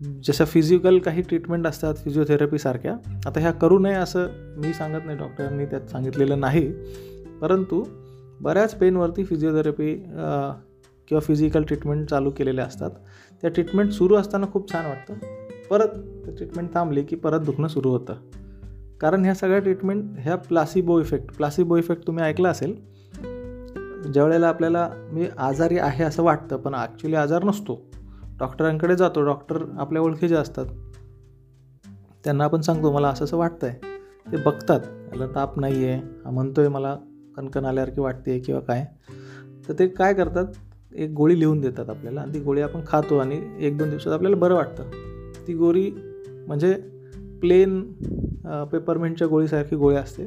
जसं 0.00 0.44
फिजिकल 0.44 0.98
काही 0.98 1.22
ट्रीटमेंट 1.22 1.66
असतात 1.66 1.94
फिजिओथेरपीसारख्या 1.94 2.94
आता 3.26 3.40
ह्या 3.40 3.50
करू 3.50 3.78
नये 3.78 3.94
असं 3.94 4.26
मी 4.56 4.72
सांगत 4.72 5.06
नाही 5.06 5.18
डॉक्टरांनी 5.18 5.66
त्यात 5.66 5.90
सांगितलेलं 5.90 6.40
नाही. 6.40 6.66
परंतु 7.40 7.82
बऱ्याच 8.40 8.74
पेनवरती 8.74 9.24
फिजिओथेरपी 9.24 9.94
किंवा 11.08 11.20
फिजिकल 11.20 11.62
ट्रीटमेंट 11.62 12.08
चालू 12.10 12.30
केलेले 12.30 12.60
असतात. 12.60 12.90
त्या 13.42 13.50
ट्रीटमेंट 13.50 13.92
सुरू 13.92 14.14
असताना 14.14 14.46
खूप 14.52 14.72
छान 14.72 14.86
वाटतं. 14.86 15.14
परत 15.70 15.96
ते 16.26 16.36
ट्रीटमेंट 16.36 16.74
थांबली 16.74 17.02
की 17.02 17.16
परत 17.16 17.40
दुखणं 17.40 17.68
सुरू 17.68 17.90
होतं. 17.90 18.14
कारण 19.00 19.24
ह्या 19.24 19.34
सगळ्या 19.34 19.58
ट्रीटमेंट 19.58 20.04
ह्या 20.18 20.36
प्लासिबो 20.36 21.00
इफेक्ट 21.00 21.36
प्लासिबो 21.36 21.76
इफेक्ट 21.76 22.06
तुम्ही 22.06 22.24
ऐकला 22.24 22.48
असेल 22.48 22.74
ज्यावेळेला 24.12 24.48
आपल्याला 24.48 24.88
मी 25.12 25.26
आजारी 25.38 25.78
आहे 25.78 26.04
असं 26.04 26.22
वाटतं 26.22 26.56
पण 26.56 26.74
ॲक्च्युली 26.74 27.16
आजार 27.16 27.44
नसतो. 27.44 27.82
डॉक्टरांकडे 28.38 28.96
जातो. 28.96 29.22
डॉक्टर 29.22 29.64
आपल्या 29.78 30.02
ओळखीचे 30.02 30.34
असतात. 30.34 30.66
त्यांना 32.24 32.44
आपण 32.44 32.60
सांगतो 32.60 32.92
मला 32.92 33.08
असं 33.08 33.24
असं 33.24 33.36
वाटतं 33.36 33.66
आहे 33.66 33.78
ते 34.32 34.36
बघतात. 34.36 34.80
याला 35.12 35.26
ताप 35.34 35.58
नाही 35.60 35.84
आहे 35.84 36.00
हा 36.24 36.30
म्हणतो 36.30 36.60
आहे 36.60 36.70
मला 36.70 36.96
कणकण 37.36 37.64
आल्यासारखी 37.64 38.00
वाटते 38.00 38.30
आहे 38.30 38.40
किंवा 38.40 38.60
काय. 38.60 38.86
तर 39.68 39.74
ते 39.78 39.86
काय 39.88 40.14
करतात? 40.14 40.44
एक 40.94 41.10
गोळी 41.10 41.40
लिहून 41.40 41.60
देतात 41.60 41.90
आपल्याला. 41.90 42.20
आणि 42.20 42.34
ती 42.34 42.40
गोळी 42.40 42.62
आपण 42.62 42.80
खातो 42.86 43.18
आणि 43.18 43.40
एक 43.58 43.78
दोन 43.78 43.90
दिवसात 43.90 44.12
आपल्याला 44.12 44.36
बरं 44.36 44.54
वाटतं. 44.54 44.90
ती 45.48 45.54
गोळी 45.54 45.90
म्हणजे 46.46 46.72
प्लेन 47.40 47.92
पेपरमेंटच्या 48.72 49.28
गोळीसारखी 49.28 49.76
गोळी 49.76 49.96
असते. 49.96 50.26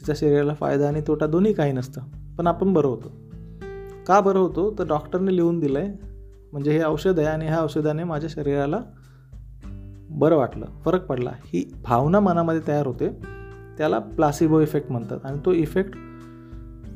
तिचा 0.00 0.12
शरीराला 0.16 0.54
फायदा 0.54 0.88
आणि 0.88 1.00
तोटा 1.06 1.26
दोन्ही 1.26 1.52
काही 1.52 1.72
नसतं. 1.72 2.00
पण 2.38 2.46
आपण 2.46 2.72
बरं 2.72 2.88
होतो. 2.88 3.08
का 4.06 4.20
बरं 4.20 4.38
होतो? 4.38 4.74
तर 4.78 4.84
डॉक्टरने 4.84 5.36
लिहून 5.36 5.58
दिलं 5.60 5.78
आहे 5.78 6.11
म्हणजे 6.52 6.78
हे 6.78 6.84
औषध 6.84 7.18
आहे 7.18 7.28
आणि 7.28 7.46
ह्या 7.46 7.62
औषधाने 7.62 8.04
माझ्या 8.04 8.30
शरीराला 8.32 8.80
बरं 10.10 10.36
वाटलं 10.36 10.66
फरक 10.84 11.06
पडला. 11.06 11.30
ही 11.30 11.74
भावना 11.82 12.20
मनामध्ये 12.20 12.60
तयार 12.68 12.86
होते. 12.86 13.08
त्याला 13.78 13.98
प्लासिबो 13.98 14.60
इफेक्ट 14.60 14.90
म्हणतात 14.90 15.18
आणि 15.24 15.38
तो 15.44 15.52
इफेक्ट 15.52 15.90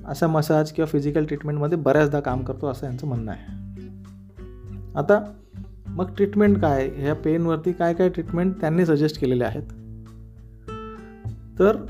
असा 0.07 0.27
मसाज 0.27 0.73
किंवा 0.73 0.87
फिजिकल 0.87 1.25
ट्रीटमेंटमध्ये 1.25 1.79
बऱ्याचदा 1.79 2.21
काम 2.21 2.43
करतो 2.43 2.67
असं 2.67 2.87
यांचं 2.87 3.07
म्हणणं 3.07 3.33
आहे. 3.33 3.53
आता 4.97 5.33
मग 5.87 6.15
ट्रीटमेंट 6.17 6.61
काय? 6.61 6.89
ह्या 6.89 7.15
पेनवरती 7.15 7.73
काय 7.73 7.95
काय 7.95 8.09
ट्रीटमेंट 8.09 8.61
त्यांनी 8.61 8.87
सजेस्ट 8.87 9.21
केलेले 9.21 9.45
आहेत? 9.45 9.63
तर 11.59 11.87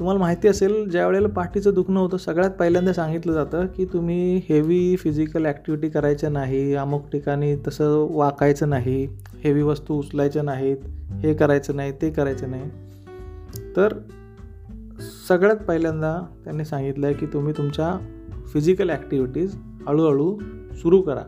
तुम्हाला 0.00 0.20
माहिती 0.20 0.48
असेल 0.48 0.88
ज्या 0.90 1.06
वेळेला 1.06 1.28
पाठीचं 1.28 1.74
दुखणं 1.74 2.00
होतं 2.00 2.16
सगळ्यात 2.16 2.50
पहिल्यांदा 2.50 2.92
सांगितलं 2.92 3.32
जातं 3.32 3.66
की 3.66 3.84
तुम्ही 3.84 4.36
हेवी 4.48 4.96
फिजिकल 4.96 5.46
ॲक्टिव्हिटी 5.46 5.88
करायचं 5.88 6.32
नाही 6.32 6.74
अमुक 6.74 7.10
ठिकाणी 7.12 7.54
तसं 7.66 8.06
वाकायचं 8.10 8.68
नाही 8.70 9.04
हेवी 9.44 9.62
वस्तू 9.62 9.98
उचलायच्या 9.98 10.42
नाहीत 10.42 10.86
हे 11.22 11.34
करायचं 11.34 11.76
नाही 11.76 11.92
ते 12.02 12.10
करायचं 12.10 12.50
नाही. 12.50 12.70
तर 13.76 13.98
सगळ्यात 15.28 15.56
पहिल्यांदा 15.56 16.18
त्यांनी 16.44 16.64
सांगितलं 16.64 17.06
आहे 17.06 17.14
की 17.14 17.26
तुम्ही 17.26 17.52
तुमच्या 17.56 17.96
फिजिकल 18.52 18.90
ॲक्टिव्हिटीज 18.90 19.54
हळूहळू 19.88 20.36
सुरू 20.82 21.00
करा. 21.00 21.24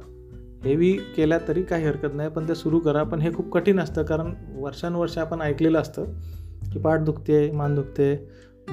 हेवी 0.64 0.92
केल्या 1.16 1.38
तरी 1.48 1.62
काही 1.62 1.86
हरकत 1.86 2.14
नाही 2.14 2.30
पण 2.30 2.48
ते 2.48 2.54
सुरू 2.54 2.78
करा. 2.78 3.02
पण 3.02 3.20
हे 3.20 3.32
खूप 3.34 3.52
कठीण 3.52 3.80
असतं 3.80 4.02
कारण 4.02 4.32
वर्षानुवर्ष 4.56 5.18
आपण 5.18 5.40
ऐकलेलं 5.40 5.80
असतं 5.80 6.04
की 6.72 6.78
पाठ 6.78 7.00
दुखते 7.00 7.50
मान 7.50 7.74
दुखते 7.74 8.14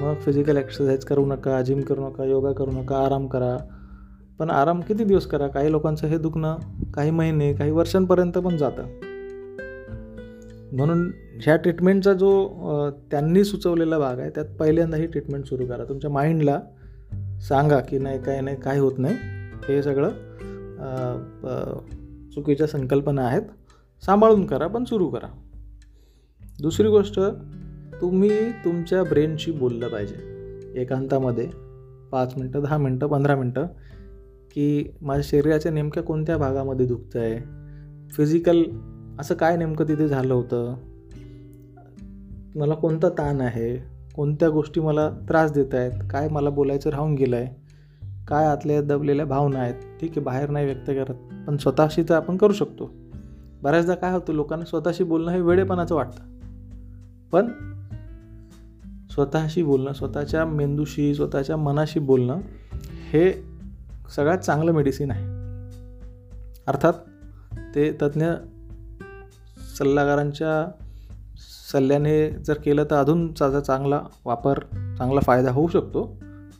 मग 0.00 0.14
फिजिकल 0.20 0.56
एक्सरसाइज 0.56 1.04
करू 1.04 1.24
नका 1.26 1.60
जिम 1.62 1.80
करू 1.82 2.08
नका 2.08 2.24
योगा 2.24 2.52
करू 2.52 2.70
नका 2.72 2.96
आराम 2.96 3.26
करा. 3.26 3.56
पण 4.38 4.50
आराम 4.50 4.80
किती 4.80 5.04
दिवस 5.04 5.26
करा? 5.26 5.48
काही 5.48 5.70
लोकांचं 5.72 6.06
हे 6.06 6.18
दुखणं 6.18 6.90
काही 6.94 7.10
महिने 7.10 7.52
काही 7.54 7.70
वर्षांपर्यंत 7.70 8.38
पण 8.38 8.56
जातं. 8.56 8.86
म्हणून 10.72 11.10
ह्या 11.42 11.56
ट्रीटमेंटचा 11.56 12.12
जो 12.12 12.30
त्यांनी 13.10 13.44
सुचवलेला 13.44 13.98
भाग 13.98 14.18
आहे 14.18 14.30
त्यात 14.30 14.54
पहिल्यांदा 14.58 14.96
ही 14.96 15.06
ट्रीटमेंट 15.06 15.44
सुरू 15.44 15.66
करा. 15.66 15.84
तुमच्या 15.84 16.10
माइंडला 16.10 16.60
सांगा 17.48 17.80
की 17.80 17.98
नाही 17.98 18.22
काय 18.22 18.40
नाही 18.40 18.56
काय 18.56 18.78
होत 18.78 18.98
नाही. 18.98 19.14
हे 19.68 19.82
सगळं 19.82 20.10
चुकीच्या 22.34 22.66
संकल्पना 22.66 23.22
आहेत. 23.22 23.42
सांभाळून 24.02 24.46
करा 24.46 24.66
पण 24.66 24.84
सुरू 24.84 25.08
करा. 25.08 25.28
दुसरी 26.60 26.88
गोष्ट 26.88 27.20
तुम्ही 28.00 28.50
तुमच्या 28.64 29.02
ब्रेनशी 29.02 29.52
बोललं 29.52 29.88
पाहिजे. 29.88 30.14
एकांतामध्ये 30.76 31.50
पाच 32.12 32.34
मिनटं 32.36 32.62
दहा 32.62 32.76
मिनटं 32.78 33.06
पंधरा 33.06 33.36
मिनटं 33.36 33.66
की 34.54 34.92
माझ्या 35.02 35.22
शरीराच्या 35.22 35.72
नेमक्या 35.72 36.02
कोणत्या 36.02 36.36
भागामध्ये 36.36 36.86
दुखतं 36.86 37.20
आहे 37.20 37.38
फिजिकल 38.10 38.62
असं 39.20 39.34
काय 39.34 39.56
नेमकं 39.56 39.84
तिथे 39.88 40.08
झालं 40.08 40.34
होतं? 40.34 40.74
मला 42.54 42.74
कोणता 42.74 43.08
ताण 43.08 43.40
आहे? 43.40 43.76
कोणत्या 44.14 44.48
गोष्टी 44.48 44.80
मला 44.80 45.10
त्रास 45.10 45.52
देत 45.52 45.74
आहेत? 45.74 45.92
काय 46.10 46.28
मला 46.28 46.50
बोलायचं 46.50 46.90
राहून 46.90 47.14
गेलं 47.14 47.36
आहे 47.36 47.60
काय 48.28 48.46
आतल्या 48.46 48.82
दबलेल्या 48.82 49.26
भावना 49.26 49.58
आहेत? 49.58 49.74
ठीक 50.00 50.10
आहे 50.10 50.20
बाहेर 50.20 50.50
नाही 50.50 50.64
व्यक्त 50.64 50.90
करत 50.90 51.14
पण 51.46 51.56
स्वतःशी 51.56 52.02
तर 52.02 52.14
आपण 52.14 52.36
करू 52.36 52.52
शकतो. 52.52 52.90
बऱ्याचदा 53.62 53.94
काय 53.94 54.12
होतं 54.12 54.32
लोकांना 54.32 54.64
स्वतःशी 54.64 55.04
बोलणं 55.04 55.30
हे 55.30 55.40
वेळेपणाचं 55.40 55.94
वाटतं. 55.94 56.22
पण 57.32 57.52
स्वतःशी 59.10 59.62
बोलणं 59.62 59.92
स्वतःच्या 59.92 60.44
मेंदूशी 60.44 61.14
स्वतःच्या 61.14 61.56
मनाशी 61.56 62.00
बोलणं 62.00 62.40
हे 63.12 63.44
सगळ्यात 64.16 64.38
चांगलं 64.38 64.72
मेडिसिन 64.72 65.10
आहे. 65.10 65.24
अर्थात 66.66 66.92
ते 67.74 67.92
तज्ज्ञ 68.02 68.26
सल्लागारांच्या 69.78 70.70
सल्ल्याने 71.72 72.30
जर 72.30 72.54
केलं 72.54 72.84
तर 72.84 72.96
अजून 72.96 73.32
त्याचा 73.32 73.60
चांगला 73.60 74.02
वापर 74.24 74.58
चांगला 74.98 75.20
फायदा 75.20 75.50
होऊ 75.50 75.68
शकतो 75.68 76.16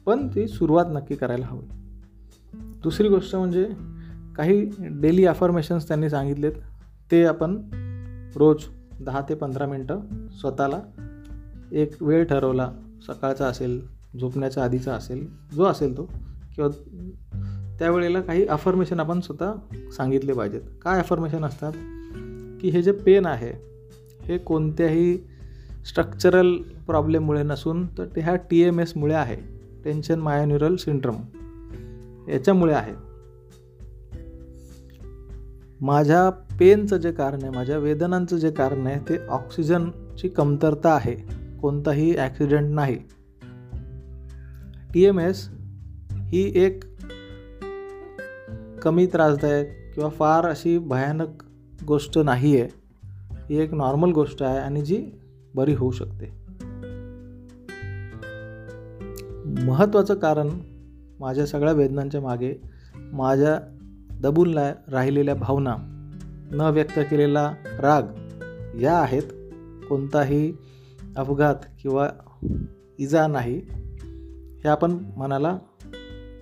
पण 0.07 0.29
ती 0.29 0.49
सुरुवात 0.49 0.85
नक्की 0.89 1.15
करायला 1.15 1.47
हवी. 1.47 1.67
दुसरी 2.55 3.09
गोष्ट 3.09 3.37
म्हणजे 3.37 3.69
काही 4.37 4.71
डेली 4.81 5.27
अफर्मेशन्स 5.27 5.89
त्यांनी 5.89 6.11
सांगितलेत 6.11 6.53
ते 7.11 7.25
आपण 7.25 7.57
रोज 8.37 8.63
दहा 9.01 9.21
ते 9.29 9.35
पंधरा 9.35 9.67
मिनटं 9.67 10.01
स्वतःला 10.41 10.81
एक 11.73 12.03
वेळ 12.03 12.25
ठरवला 12.25 12.73
सकाळचा 13.07 13.47
असेल 13.47 13.87
झोपण्याच्या 14.21 14.65
आधीचा 14.65 14.95
असेल 14.95 15.29
जो 15.55 15.65
असेल 15.65 15.97
तो 15.97 16.05
किंवा 16.57 16.71
त्यावेळेला 17.79 18.21
काही 18.21 18.47
अफर्मेशन 18.47 19.01
आपण 19.01 19.21
स्वतः 19.21 19.53
सांगितले 19.97 20.33
पाहिजेत. 20.33 20.61
काय 20.83 20.99
अफर्मेशन 20.99 21.45
असतात? 21.45 21.73
की 22.61 22.69
हे 22.69 22.83
जे 22.83 22.93
पेन 22.93 23.27
आहे 23.27 23.53
हे 24.23 24.39
कोणत्याही 24.39 25.19
स्ट्रक्चरल 25.87 26.57
प्रॉब्लेममुळे 26.57 27.43
नसून 27.43 27.87
तर 27.87 28.07
ते 28.17 28.21
ह्या 28.21 28.37
टी 28.37 28.61
एम 28.61 28.81
एसमुळे 28.81 29.15
आहे. 29.15 29.37
टेन्शन 29.85 30.21
मायोन्युरल 30.21 30.77
सिंड्रम 30.77 31.17
याच्यामुळे 32.29 32.75
आहे. 32.75 32.93
माझ्या 35.81 36.31
पेनचं 36.31 36.97
जे 36.97 37.13
कारण 37.13 37.43
आहे 37.43 37.51
माझ्या 37.51 37.79
वेदनांचं 37.79 38.37
जे 38.37 38.51
कारण 38.51 38.87
आहे 38.87 39.01
ते 39.09 39.27
ऑक्सिजनची 39.27 40.29
कमतरता 40.29 40.95
आहे. 40.95 41.40
कोणताही 41.63 42.17
ॲक्सिडेंट 42.17 42.75
नाही. 42.75 42.99
टी 44.95 45.05
एम 45.05 45.19
एस 45.19 45.49
ही 46.13 46.53
एक 46.55 46.85
कमी 48.83 49.07
त्रासदायक 49.07 49.95
किंवा 49.95 50.11
फार 50.11 50.47
अशी 50.47 50.79
भयानक 50.79 51.43
गोष्ट 51.87 52.19
नाही 52.19 52.61
आहे 52.61 52.69
ही 53.51 53.59
एक 53.59 53.75
नॉर्मल 53.75 54.11
गोष्ट 54.11 54.43
आहे 54.43 54.59
आणि 54.59 54.83
जी 54.83 55.07
बरी 55.55 55.75
होऊ 55.75 55.91
शकते. 55.91 56.41
महत्त्वाचं 59.65 60.15
कारण 60.15 60.49
माझ्या 61.21 61.47
सगळ्या 61.47 61.73
वेदनांच्या 61.73 62.21
मागे 62.21 62.55
माझ्या 62.97 63.59
दबून 64.21 64.59
राहिलेल्या 64.89 65.35
भावना 65.35 65.77
न 66.53 66.61
व्यक्त 66.61 66.99
केलेला 66.99 67.53
राग 67.79 68.03
या 68.81 68.99
आहेत 68.99 69.23
कोणताही 69.89 70.53
अपघात 71.17 71.55
किंवा 71.83 72.09
इजा 72.99 73.27
नाही 73.27 73.63
हे 74.65 74.69
आपण 74.69 74.99
मनाला 75.17 75.59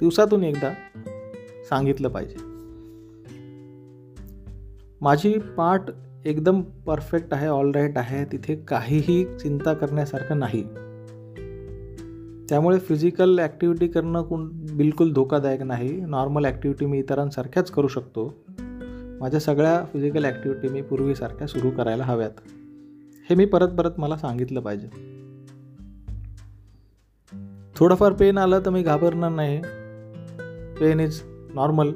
दिवसातून 0.01 0.45
एकदा 0.45 0.71
सांगितलं 1.69 2.09
पाहिजे. 2.09 2.37
माझी 5.01 5.39
पाठ 5.39 5.81
एकदम 6.25 6.61
परफेक्ट 6.61 7.35
आहे 7.35 7.49
ऑलराईट 7.49 7.99
आहे 7.99 8.25
तिथे 8.25 8.55
काहीही 8.55 9.25
चिंता 9.25 9.73
करण्यासारखं 9.73 10.39
नाही. 10.39 10.63
त्यामुळे 12.49 12.79
फिजिकल 12.79 13.39
ॲक्टिव्हिटी 13.39 13.87
करणं 13.87 14.23
कोण 14.23 14.49
बिलकुल 14.77 15.13
धोकादायक 15.13 15.63
नाही 15.63 16.01
नॉर्मल 16.01 16.45
ॲक्टिव्हिटी 16.45 16.87
मी 16.87 16.99
इतरांसारख्याच 16.99 17.71
करू 17.71 17.89
शकतो. 17.89 18.35
माझ्या 19.21 19.41
सगळ्या 19.41 19.85
फिजिकल 19.93 20.25
ॲक्टिव्हिटी 20.25 20.69
मी 20.69 20.83
पूर्वीसारख्या 20.83 21.47
सुरू 21.47 21.71
करायला 21.71 22.05
हव्यात. 22.05 22.31
हे 23.31 23.35
मी 23.35 23.45
परत 23.45 23.69
परत 23.69 23.91
मला 23.99 24.17
सांगितलं 24.17 24.61
पाहिजे. 24.61 24.88
थोडंफार 27.77 28.12
पेन 28.12 28.38
आलं 28.38 28.61
तर 28.61 28.71
मी 28.71 28.83
घाबरणार 28.83 29.31
नाही. 29.31 29.61
पेन 30.81 31.01
इज 31.01 31.23
नॉर्मल 31.55 31.93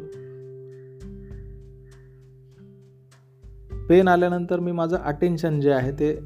पेन 3.88 4.08
आल्यानंतर 4.08 4.60
मी 4.60 4.72
माझं 4.72 4.96
अटेन्शन 4.96 5.60
जे 5.60 5.72
आहे 5.72 5.92
ते 5.92 6.18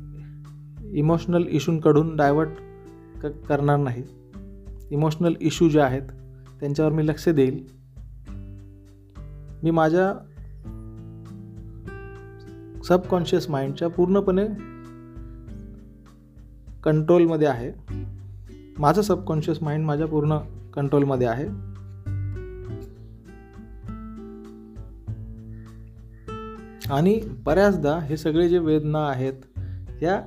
इमोशनल 0.98 1.44
इशूंकडून 1.48 2.16
डायवर्ट 2.16 2.48
क 3.22 3.26
करणार 3.26 3.76
नाही. 3.76 4.02
इमोशनल 4.90 5.34
इशू 5.40 5.68
जे 5.68 5.80
आहेत 5.80 6.02
त्यांच्यावर 6.60 6.92
मी 6.92 7.06
लक्ष 7.06 7.28
देईल. 7.28 7.66
मी 9.62 9.70
माझ्या 9.70 10.12
सबकॉन्शियस 12.84 13.50
माइंडच्या 13.50 13.88
पूर्णपणे 13.88 14.75
कंट्रोलमध्ये 16.86 17.48
आहे. 17.48 17.72
माझं 18.78 19.02
सबकॉन्शियस 19.02 19.62
माइंड 19.62 19.84
माझ्या 19.84 20.06
पूर्ण 20.06 20.38
कंट्रोलमध्ये 20.74 21.26
आहे. 21.26 21.46
आणि 26.90 27.20
बऱ्याचदा 27.44 27.98
हे 27.98 28.16
सगळे 28.16 28.48
जे 28.48 28.58
वेदना 28.58 29.08
आहेत 29.08 29.32
या 30.02 30.22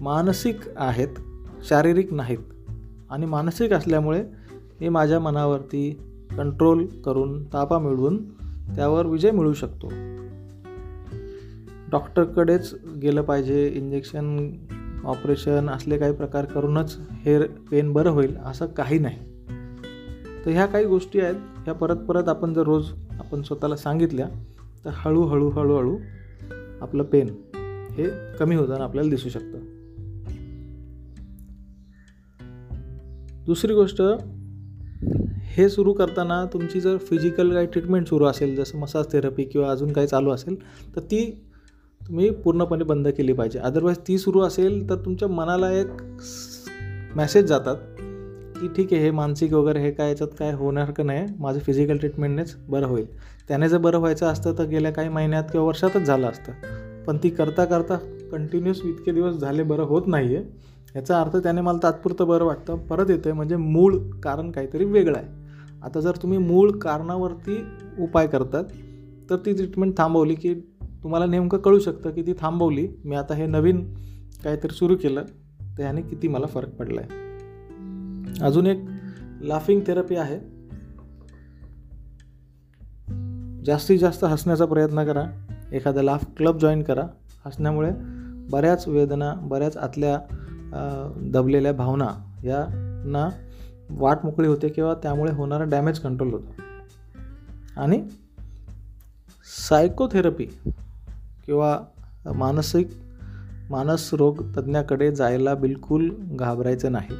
मानसिक 0.00 0.56
आहेत 0.76 1.08
शारीरिक 1.64 2.12
नाहीत. 2.12 2.38
आणि 3.10 3.26
मानसिक 3.26 3.72
असल्यामुळे 3.72 4.24
मी 4.80 4.88
माझ्या 4.88 5.20
मनावरती 5.20 5.98
कंट्रोल 6.36 6.86
करून 6.86 7.44
तापा 7.44 7.78
मिळवून 7.78 8.30
त्यावर 8.74 9.06
विजय 9.06 9.30
मिळू 9.30 9.52
शकतो. 9.52 9.88
डॉक्टरकडेच 11.90 12.74
गेलं 13.02 13.22
पाहिजे 13.22 13.68
इंजेक्शन 13.68 14.52
ऑपरेशन 15.04 15.68
असले 15.70 15.98
काही 15.98 16.12
प्रकार 16.12 16.44
करूनच 16.44 16.98
हे 17.10 17.42
पेन 17.46 17.92
बरं 17.92 18.10
होईल 18.10 18.36
असं 18.44 18.66
काही 18.66 18.98
नाही. 18.98 19.16
तर 20.44 20.50
ह्या 20.50 20.66
काही 20.66 20.84
गोष्टी 20.84 21.20
आहेत. 21.20 21.34
ह्या 21.34 21.74
परत 21.74 21.96
परत 21.96 22.28
आपण 22.28 22.54
जर 22.54 22.62
रोज 22.62 22.90
आपण 23.10 23.42
स्वतःला 23.42 23.76
सांगितल्या 23.76 24.28
तर 24.84 24.90
हळूहळू 24.92 25.48
हळूहळू 25.48 25.98
आपलं 26.80 27.02
पेन 27.02 27.26
हे 27.90 28.36
कमी 28.38 28.56
होताना 28.56 28.84
आपल्याला 28.84 29.10
दिसू 29.10 29.28
शकतं. 29.28 29.58
दुसरी 33.44 33.74
गोष्ट 33.74 34.02
हे 35.36 35.68
सुरू 35.68 35.92
करताना 35.92 36.44
तुमची 36.52 36.80
जर 36.80 36.96
फिजिकल 36.96 37.52
काही 37.52 37.66
ट्रीटमेंट 37.66 38.06
सुरू 38.06 38.24
असेल 38.24 38.56
जसं 38.56 38.78
मसाज 38.78 39.04
थेरपी 39.12 39.44
किंवा 39.44 39.70
अजून 39.70 39.92
काही 39.92 40.06
चालू 40.06 40.30
असेल 40.30 40.56
तर 40.96 41.00
ती 41.00 41.44
तुम्ही 42.08 42.30
पूर्णपणे 42.30 42.84
बंद 42.84 43.08
केली 43.08 43.32
पाहिजे. 43.32 43.58
अदरवाईज 43.58 43.98
ती 43.98 44.18
सुरू 44.18 44.40
असेल 44.40 44.88
तर 44.90 44.94
तुमच्या 44.94 45.28
मनाला 45.28 45.70
एक 45.72 46.02
मॅसेज 47.16 47.44
जातात 47.44 47.76
की 48.60 48.68
ठीक 48.76 48.92
आहे 48.92 49.02
हे 49.02 49.10
मानसिक 49.10 49.52
वगैरे 49.52 49.80
हे 49.80 49.90
काय 49.90 50.08
याच्यात 50.08 50.28
काय 50.38 50.52
होणार 50.52 50.90
का 50.90 51.02
नाही 51.02 51.26
माझं 51.38 51.58
फिजिकल 51.58 51.96
ट्रीटमेंटनेच 51.96 52.54
बरं 52.68 52.86
होईल. 52.86 53.06
त्याने 53.48 53.68
जर 53.68 53.78
बरं 53.78 53.98
व्हायचं 53.98 54.26
असतं 54.26 54.54
तर 54.58 54.64
गेल्या 54.64 54.92
काही 54.92 55.08
महिन्यात 55.08 55.44
किंवा 55.52 55.66
वर्षातच 55.66 56.02
झालं 56.02 56.26
असतं. 56.26 56.52
पण 57.06 57.18
ती 57.22 57.30
करता 57.30 57.64
करता 57.64 57.96
कंटिन्युअस 58.32 58.80
इतके 58.84 59.12
दिवस 59.12 59.34
झाले 59.34 59.62
बरं 59.62 59.82
होत 59.82 60.06
नाही 60.06 60.34
आहे 60.36 60.44
याचा 60.96 61.20
अर्थ 61.20 61.36
त्याने 61.36 61.60
मला 61.60 61.78
तात्पुरतं 61.82 62.28
बरं 62.28 62.44
वाटतं. 62.44 62.76
परत 62.78 63.10
येतं 63.10 63.28
आहे 63.30 63.36
म्हणजे 63.36 63.56
मूळ 63.56 63.96
कारण 64.22 64.50
काहीतरी 64.50 64.84
वेगळं 64.84 65.18
आहे. 65.18 65.26
आता 65.82 66.00
जर 66.00 66.16
तुम्ही 66.22 66.38
मूळ 66.38 66.70
कारणावरती 66.70 67.64
उपाय 68.00 68.26
करतात 68.26 68.64
तर 69.30 69.36
ती 69.36 69.52
ट्रीटमेंट 69.52 69.96
थांबवली 69.98 70.34
की 70.34 70.54
तुम्हाला 71.02 71.26
नेमकं 71.26 71.58
कळू 71.58 71.78
शकतं 71.78 72.10
की 72.10 72.22
ती 72.22 72.32
थांबवली. 72.32 72.88
मी 73.04 73.16
आता 73.16 73.34
हे 73.34 73.46
नवीन 73.46 73.94
काहीतरी 74.44 74.74
सुरू 74.74 74.96
केलं 74.96 75.24
तर 75.78 75.82
ह्याने 75.82 76.02
किती 76.02 76.28
मला 76.28 76.46
फरक 76.46 76.68
पडला 76.68 77.00
आहे 77.00 78.44
अजून 78.44 78.66
एक 78.66 78.84
लाफिंग 79.40 79.80
थेरपी 79.86 80.16
आहे. 80.16 80.38
जास्तीत 83.64 83.98
जास्त 83.98 84.24
हसण्याचा 84.24 84.64
प्रयत्न 84.64 85.04
करा. 85.04 85.24
एखादा 85.72 86.02
लाफ 86.02 86.24
क्लब 86.36 86.58
जॉईन 86.58 86.82
करा. 86.82 87.06
हसण्यामुळे 87.46 87.90
बऱ्याच 88.50 88.88
वेदना 88.88 89.34
बऱ्याच 89.42 89.76
आतल्या 89.76 90.18
दबलेल्या 91.32 91.72
भावना 91.72 92.08
यांना 92.44 93.28
वाट 93.90 94.18
मोकळी 94.24 94.48
होते 94.48 94.68
किंवा 94.68 94.94
त्यामुळे 94.94 95.32
होणारा 95.32 95.64
डॅमेज 95.64 95.98
कंट्रोल 95.98 96.32
होतो. 96.32 96.54
आणि 97.76 98.02
सायकोथेरपी 99.68 100.46
किंवा 101.48 101.78
मानसिक 102.26 102.88
मानस 103.70 104.14
रोग 104.14 104.42
तज्ज्ञाकडे 104.42 105.14
जायला 105.14 105.54
बिलकुल 105.54 106.10
घाबरायचं 106.18 106.92
नाही. 106.92 107.16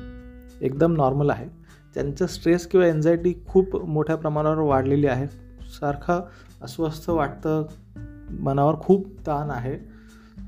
एकदम 0.60 0.92
नॉर्मल 0.92 1.30
आहे. 1.30 1.46
त्यांचं 1.94 2.26
स्ट्रेस 2.26 2.66
किंवा 2.66 2.86
एन्झायटी 2.86 3.42
खूप 3.48 3.84
मोठ्या 3.84 4.16
प्रमाणावर 4.16 4.58
वाढलेली 4.58 5.06
आहे. 5.06 5.26
सारखं 5.80 6.20
अस्वस्थ 6.62 7.10
वाटतं 7.10 7.66
मनावर 8.40 8.74
खूप 8.74 9.06
ताण 9.06 9.50
आहे. 9.50 9.78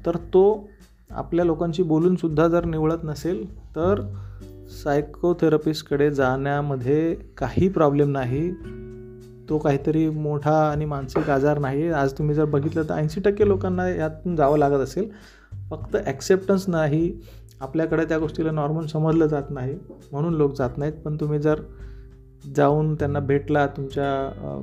तर 0.07 0.17
तो 0.17 0.69
आपल्या 1.11 1.45
लोकांशी 1.45 1.83
बोलूनसुद्धा 1.83 2.49
जर 2.49 2.65
निवडत 2.65 3.05
नसेल 3.05 3.61
तर 3.61 4.15
सायकोथेरपिस्टकडे 4.85 6.11
जाण्यामध्ये 6.11 7.15
काही 7.15 7.69
प्रॉब्लेम 7.69 8.11
नाही. 8.11 8.51
तो 9.51 9.59
काहीतरी 9.59 10.09
मोठा 10.11 10.71
आणि 10.71 10.85
मानसिक 10.85 11.31
आजार 11.31 11.59
नाही. 11.59 11.89
आज 11.89 12.13
तुम्ही 12.13 12.35
जर 12.35 12.45
बघितलं 12.45 12.83
तर 12.83 12.95
ऐंशी 12.95 13.21
टक्के 13.21 13.49
लोकांना 13.49 13.89
यातून 13.89 14.37
जावं 14.37 14.59
लागत 14.59 14.81
असेल. 14.81 15.11
फक्त 15.71 15.97
ॲक्सेप्टन्स 16.07 16.69
नाही. 16.69 17.13
आपल्याकडे 17.61 18.05
त्या 18.05 18.19
गोष्टीला 18.19 18.51
नॉर्मल 18.51 18.87
समजलं 18.87 19.27
जात 19.27 19.51
नाही. 19.51 19.75
म्हणून 20.13 20.35
लोक 20.35 20.55
जात 20.55 20.79
नाहीत. 20.79 20.93
पण 20.93 21.17
तुम्ही 21.17 21.39
जर 21.39 21.61
जाऊन 22.55 22.95
त्यांना 22.95 23.21
भेटला 23.21 23.67
तुमच्या 23.67 24.63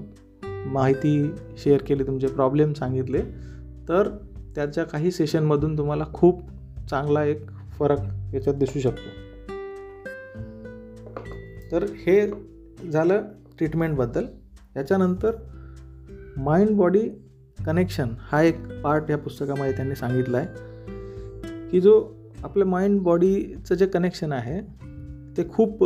माहिती 0.65 1.35
शेअर 1.57 1.81
केली 1.87 2.03
तुमचे 2.03 2.27
प्रॉब्लेम 2.27 2.73
सांगितले 2.73 3.21
तर 3.89 4.09
त्याच्या 4.55 4.83
काही 4.83 5.11
सेशनमधून 5.11 5.77
तुम्हाला 5.77 6.05
खूप 6.13 6.41
चांगला 6.89 7.23
एक 7.23 7.49
फरक 7.79 7.99
याच्यात 8.33 8.55
दिसू 8.55 8.79
शकतो. 8.79 9.09
तर 11.71 11.85
हे 12.07 12.31
झालं 12.91 13.21
ट्रीटमेंटबद्दल 13.57 14.25
याच्यानंतर 14.77 15.35
माइंड 16.37 16.75
बॉडी 16.77 17.07
कनेक्शन 17.65 18.09
हा 18.21 18.41
एक 18.41 18.57
पार्ट 18.83 19.09
या 19.11 19.17
पुस्तकामध्ये 19.17 19.71
त्यांनी 19.75 19.95
सांगितला 19.95 20.37
आहे 20.37 21.69
की 21.71 21.81
जो 21.81 21.99
आपल्या 22.43 22.67
माइंड 22.67 22.99
बॉडीचं 23.01 23.75
जे 23.75 23.85
कनेक्शन 23.85 24.31
आहे 24.31 24.59
ते 25.37 25.47
खूप 25.49 25.79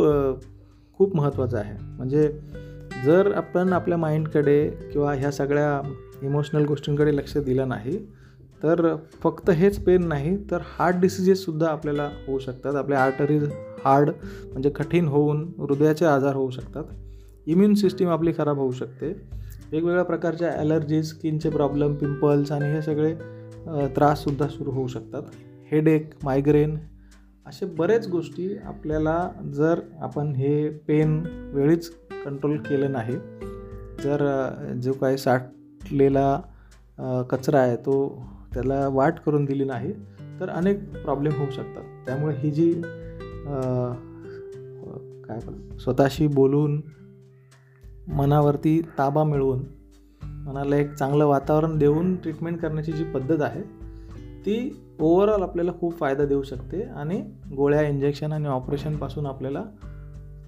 खूप 1.00 1.16
महत्त्वाचं 1.16 1.58
आहे. 1.58 1.76
म्हणजे 1.96 2.28
जर 3.04 3.32
आपण 3.36 3.72
आपल्या 3.72 3.98
माइंडकडे 3.98 4.68
किंवा 4.92 5.12
ह्या 5.14 5.30
सगळ्या 5.32 5.80
इमोशनल 6.22 6.64
गोष्टींकडे 6.64 7.16
लक्ष 7.16 7.36
दिलं 7.36 7.68
नाही 7.68 7.98
तर 8.62 8.94
फक्त 9.22 9.50
हेच 9.50 9.78
पेन 9.84 10.06
नाही 10.08 10.36
तर 10.50 10.62
हार्ट 10.78 10.96
डिसिजेससुद्धा 10.96 11.68
आपल्याला 11.68 12.08
होऊ 12.26 12.38
शकतात. 12.38 12.74
आपल्या 12.74 13.02
आर्टरीज 13.04 13.44
हार्ड 13.84 14.10
म्हणजे 14.52 14.70
कठीण 14.70 15.06
होऊन 15.08 15.42
हृदयाचे 15.58 16.04
आजार 16.06 16.34
होऊ 16.34 16.50
शकतात. 16.50 16.84
इम्युन 17.46 17.74
सिस्टीम 17.74 18.08
आपली 18.08 18.32
खराब 18.38 18.58
होऊ 18.58 18.72
शकते. 18.72 19.08
वेगवेगळ्या 19.72 20.04
प्रकारच्या 20.04 20.50
ॲलर्जीज 20.52 21.08
स्किनचे 21.08 21.50
प्रॉब्लेम 21.50 21.94
पिंपल्स 21.94 22.52
आणि 22.52 22.68
हे 22.70 22.82
सगळे 22.82 23.14
त्राससुद्धा 23.96 24.48
सुरू 24.48 24.70
होऊ 24.70 24.86
शकतात. 24.86 25.22
हेडेक 25.72 26.10
मायग्रेन 26.24 26.76
असे 27.46 27.66
बरेच 27.78 28.06
गोष्टी 28.08 28.48
आपल्याला 28.64 29.28
जर 29.54 29.80
आपण 30.00 30.34
हे 30.34 30.68
पेन 30.88 31.18
वेळीच 31.54 31.88
कंट्रोल 32.24 32.56
केलं 32.58 32.92
नाही 32.92 33.16
जर 34.02 34.24
जो 34.82 34.92
काही 34.92 35.18
साठलेला 35.18 36.40
कचरा 37.30 37.60
आहे 37.60 37.76
तो 37.76 37.94
त्याला 38.54 38.86
वाट 38.88 39.18
करून 39.26 39.44
दिली 39.44 39.64
नाही 39.64 39.92
तर 40.40 40.48
अनेक 40.48 40.78
प्रॉब्लेम 40.94 41.32
होऊ 41.32 41.50
शकतात. 41.50 41.82
त्यामुळे 42.06 42.34
ही 42.38 42.50
जी 42.50 42.72
काय 45.24 45.40
स्वतःशी 45.80 46.26
बोलून 46.26 46.80
मनावरती 48.12 48.80
ताबा 48.98 49.24
मिळवून 49.24 49.64
मनाला 50.22 50.76
एक 50.76 50.94
चांगलं 50.94 51.26
वातावरण 51.26 51.78
देऊन 51.78 52.16
ट्रीटमेंट 52.16 52.60
करण्याची 52.60 52.92
जी 52.92 53.04
पद्धत 53.04 53.42
आहे 53.42 53.62
ती 54.40 54.82
ओव्हरऑल 55.00 55.42
आपल्याला 55.42 55.72
खूप 55.80 55.98
फायदा 55.98 56.24
देऊ 56.24 56.42
शकते 56.42 56.82
आणि 56.82 57.24
गोळ्या 57.56 57.82
इंजेक्शन 57.82 58.32
आणि 58.32 58.46
ऑपरेशनपासून 58.46 59.26
आपल्याला 59.26 59.64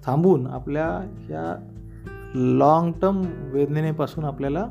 थांबून 0.05 0.47
आपल्या 0.47 0.87
ह्या 1.27 1.67
लाँग 2.35 2.91
टर्म 2.91 3.21
वेदनेपासून 3.51 4.25
आपल्याला 4.25 4.65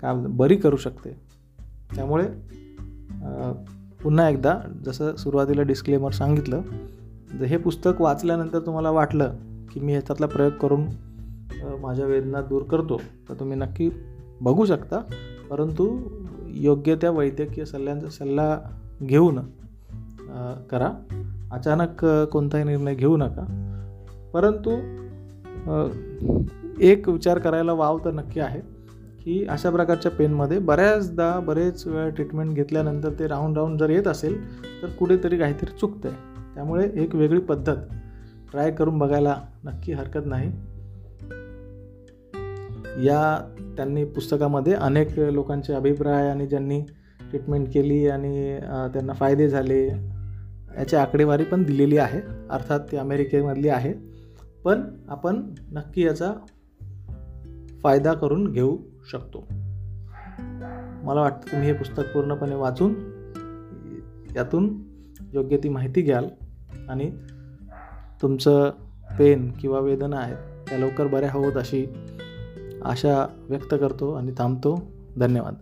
काय 0.00 0.14
बरी 0.14 0.56
करू 0.56 0.76
शकते. 0.76 1.10
त्यामुळे 1.96 2.26
पुन्हा 4.02 4.28
एकदा 4.28 4.58
जसं 4.84 5.16
सुरुवातीला 5.16 5.62
डिस्क्लेमर 5.62 6.10
सांगितलं 6.10 6.60
जर 7.38 7.44
हे 7.44 7.56
पुस्तक 7.56 8.00
वाचल्यानंतर 8.00 8.58
तुम्हाला 8.58 8.90
वाटलं 8.90 9.32
की 9.72 9.80
मी 9.80 9.92
ह्याच्यातला 9.92 10.26
प्रयोग 10.26 10.52
करून 10.52 10.84
माझ्या 11.88 12.06
वेदना 12.06 12.40
दूर 12.42 12.62
करतो 12.62 13.00
तर 13.28 13.34
तुम्ही 13.40 13.56
नक्की 13.58 13.90
बघू 14.40 14.64
शकता. 14.66 15.00
परंतु 15.50 15.84
योग्य 16.54 16.94
त्या 16.94 17.10
वैद्यकीय 17.10 17.64
सल्ल्यांचा 17.64 18.08
सल्ला 18.08 18.58
घेऊन 19.02 19.38
करा. 20.70 20.90
अचानक 21.52 22.04
कोणताही 22.32 22.64
निर्णय 22.64 22.94
घेऊ 22.94 23.16
नका. 23.16 23.44
परंतु 24.32 24.70
एक 26.80 27.08
विचार 27.08 27.38
करायला 27.38 27.72
वाव 27.72 27.98
तर 28.04 28.10
नक्की 28.10 28.40
आहे 28.40 28.60
की 29.22 29.44
अशा 29.46 29.70
प्रकारच्या 29.70 30.12
पेनमध्ये 30.12 30.58
बऱ्याचदा 30.58 31.38
बरेच 31.40 31.86
वेळा 31.86 32.08
ट्रीटमेंट 32.08 32.54
घेतल्यानंतर 32.54 33.12
ते 33.18 33.26
राहून 33.26 33.56
राहून 33.56 33.76
जर 33.78 33.90
येत 33.90 34.06
असेल 34.06 34.40
तर 34.82 34.88
कुठेतरी 34.88 35.38
काहीतरी 35.38 35.78
चुकतं 35.80 36.08
आहे 36.08 36.54
त्यामुळे 36.54 36.90
एक 36.94 37.14
वेगळी 37.14 37.40
पद्धत 37.40 37.76
ट्राय 38.50 38.70
करून 38.70 38.98
बघायला 38.98 39.36
नक्की 39.64 39.92
हरकत 39.92 40.26
नाही. 40.26 40.52
या 43.04 43.54
त्यांनी 43.76 44.04
पुस्तकामध्ये 44.04 44.72
अनेक 44.72 45.18
लोकांचे 45.18 45.72
अभिप्राय 45.72 46.28
आणि 46.30 46.46
ज्यांनी 46.46 46.80
ट्रीटमेंट 47.30 47.68
केली 47.74 48.08
आणि 48.08 48.58
त्यांना 48.92 49.12
फायदे 49.12 49.48
झाले 49.48 49.86
याची 50.78 50.96
आकडेवारी 50.96 51.44
पण 51.44 51.62
दिलेली 51.62 51.96
आहे. 51.96 52.20
अर्थात 52.50 52.80
ती 52.80 52.96
अमेरिकेमधली 52.96 53.68
आहे. 53.68 53.92
पण 54.64 54.80
आपण 55.08 55.54
नक्की 55.72 56.06
याचा 56.06 56.32
फायदा 57.82 58.12
करून 58.12 58.52
घेऊ 58.52 58.76
शकतो. 59.12 59.44
मला 61.02 61.20
वाटतं 61.20 61.52
तुम्ही 61.52 61.68
हे 61.68 61.74
पुस्तक 61.74 62.02
पूर्णपणे 62.14 62.54
वाचून 62.54 62.94
यातून 64.36 64.82
योग्य 65.32 65.56
ती 65.56 65.68
माहिती 65.68 66.02
घ्याल 66.02 66.26
आणि 66.88 67.10
तुमचं 68.22 68.70
पेन 69.18 69.52
किंवा 69.60 69.80
वेदना 69.80 70.16
आहेत 70.16 70.36
त्या 70.68 70.78
लवकर 70.78 71.06
बऱ्या 71.06 71.30
होत 71.32 71.52
अशी 71.56 71.86
आशा 72.84 73.26
व्यक्त 73.48 73.74
करतो 73.74 74.12
आणि 74.12 74.32
थांबतो. 74.38 74.82
धन्यवाद. 75.18 75.54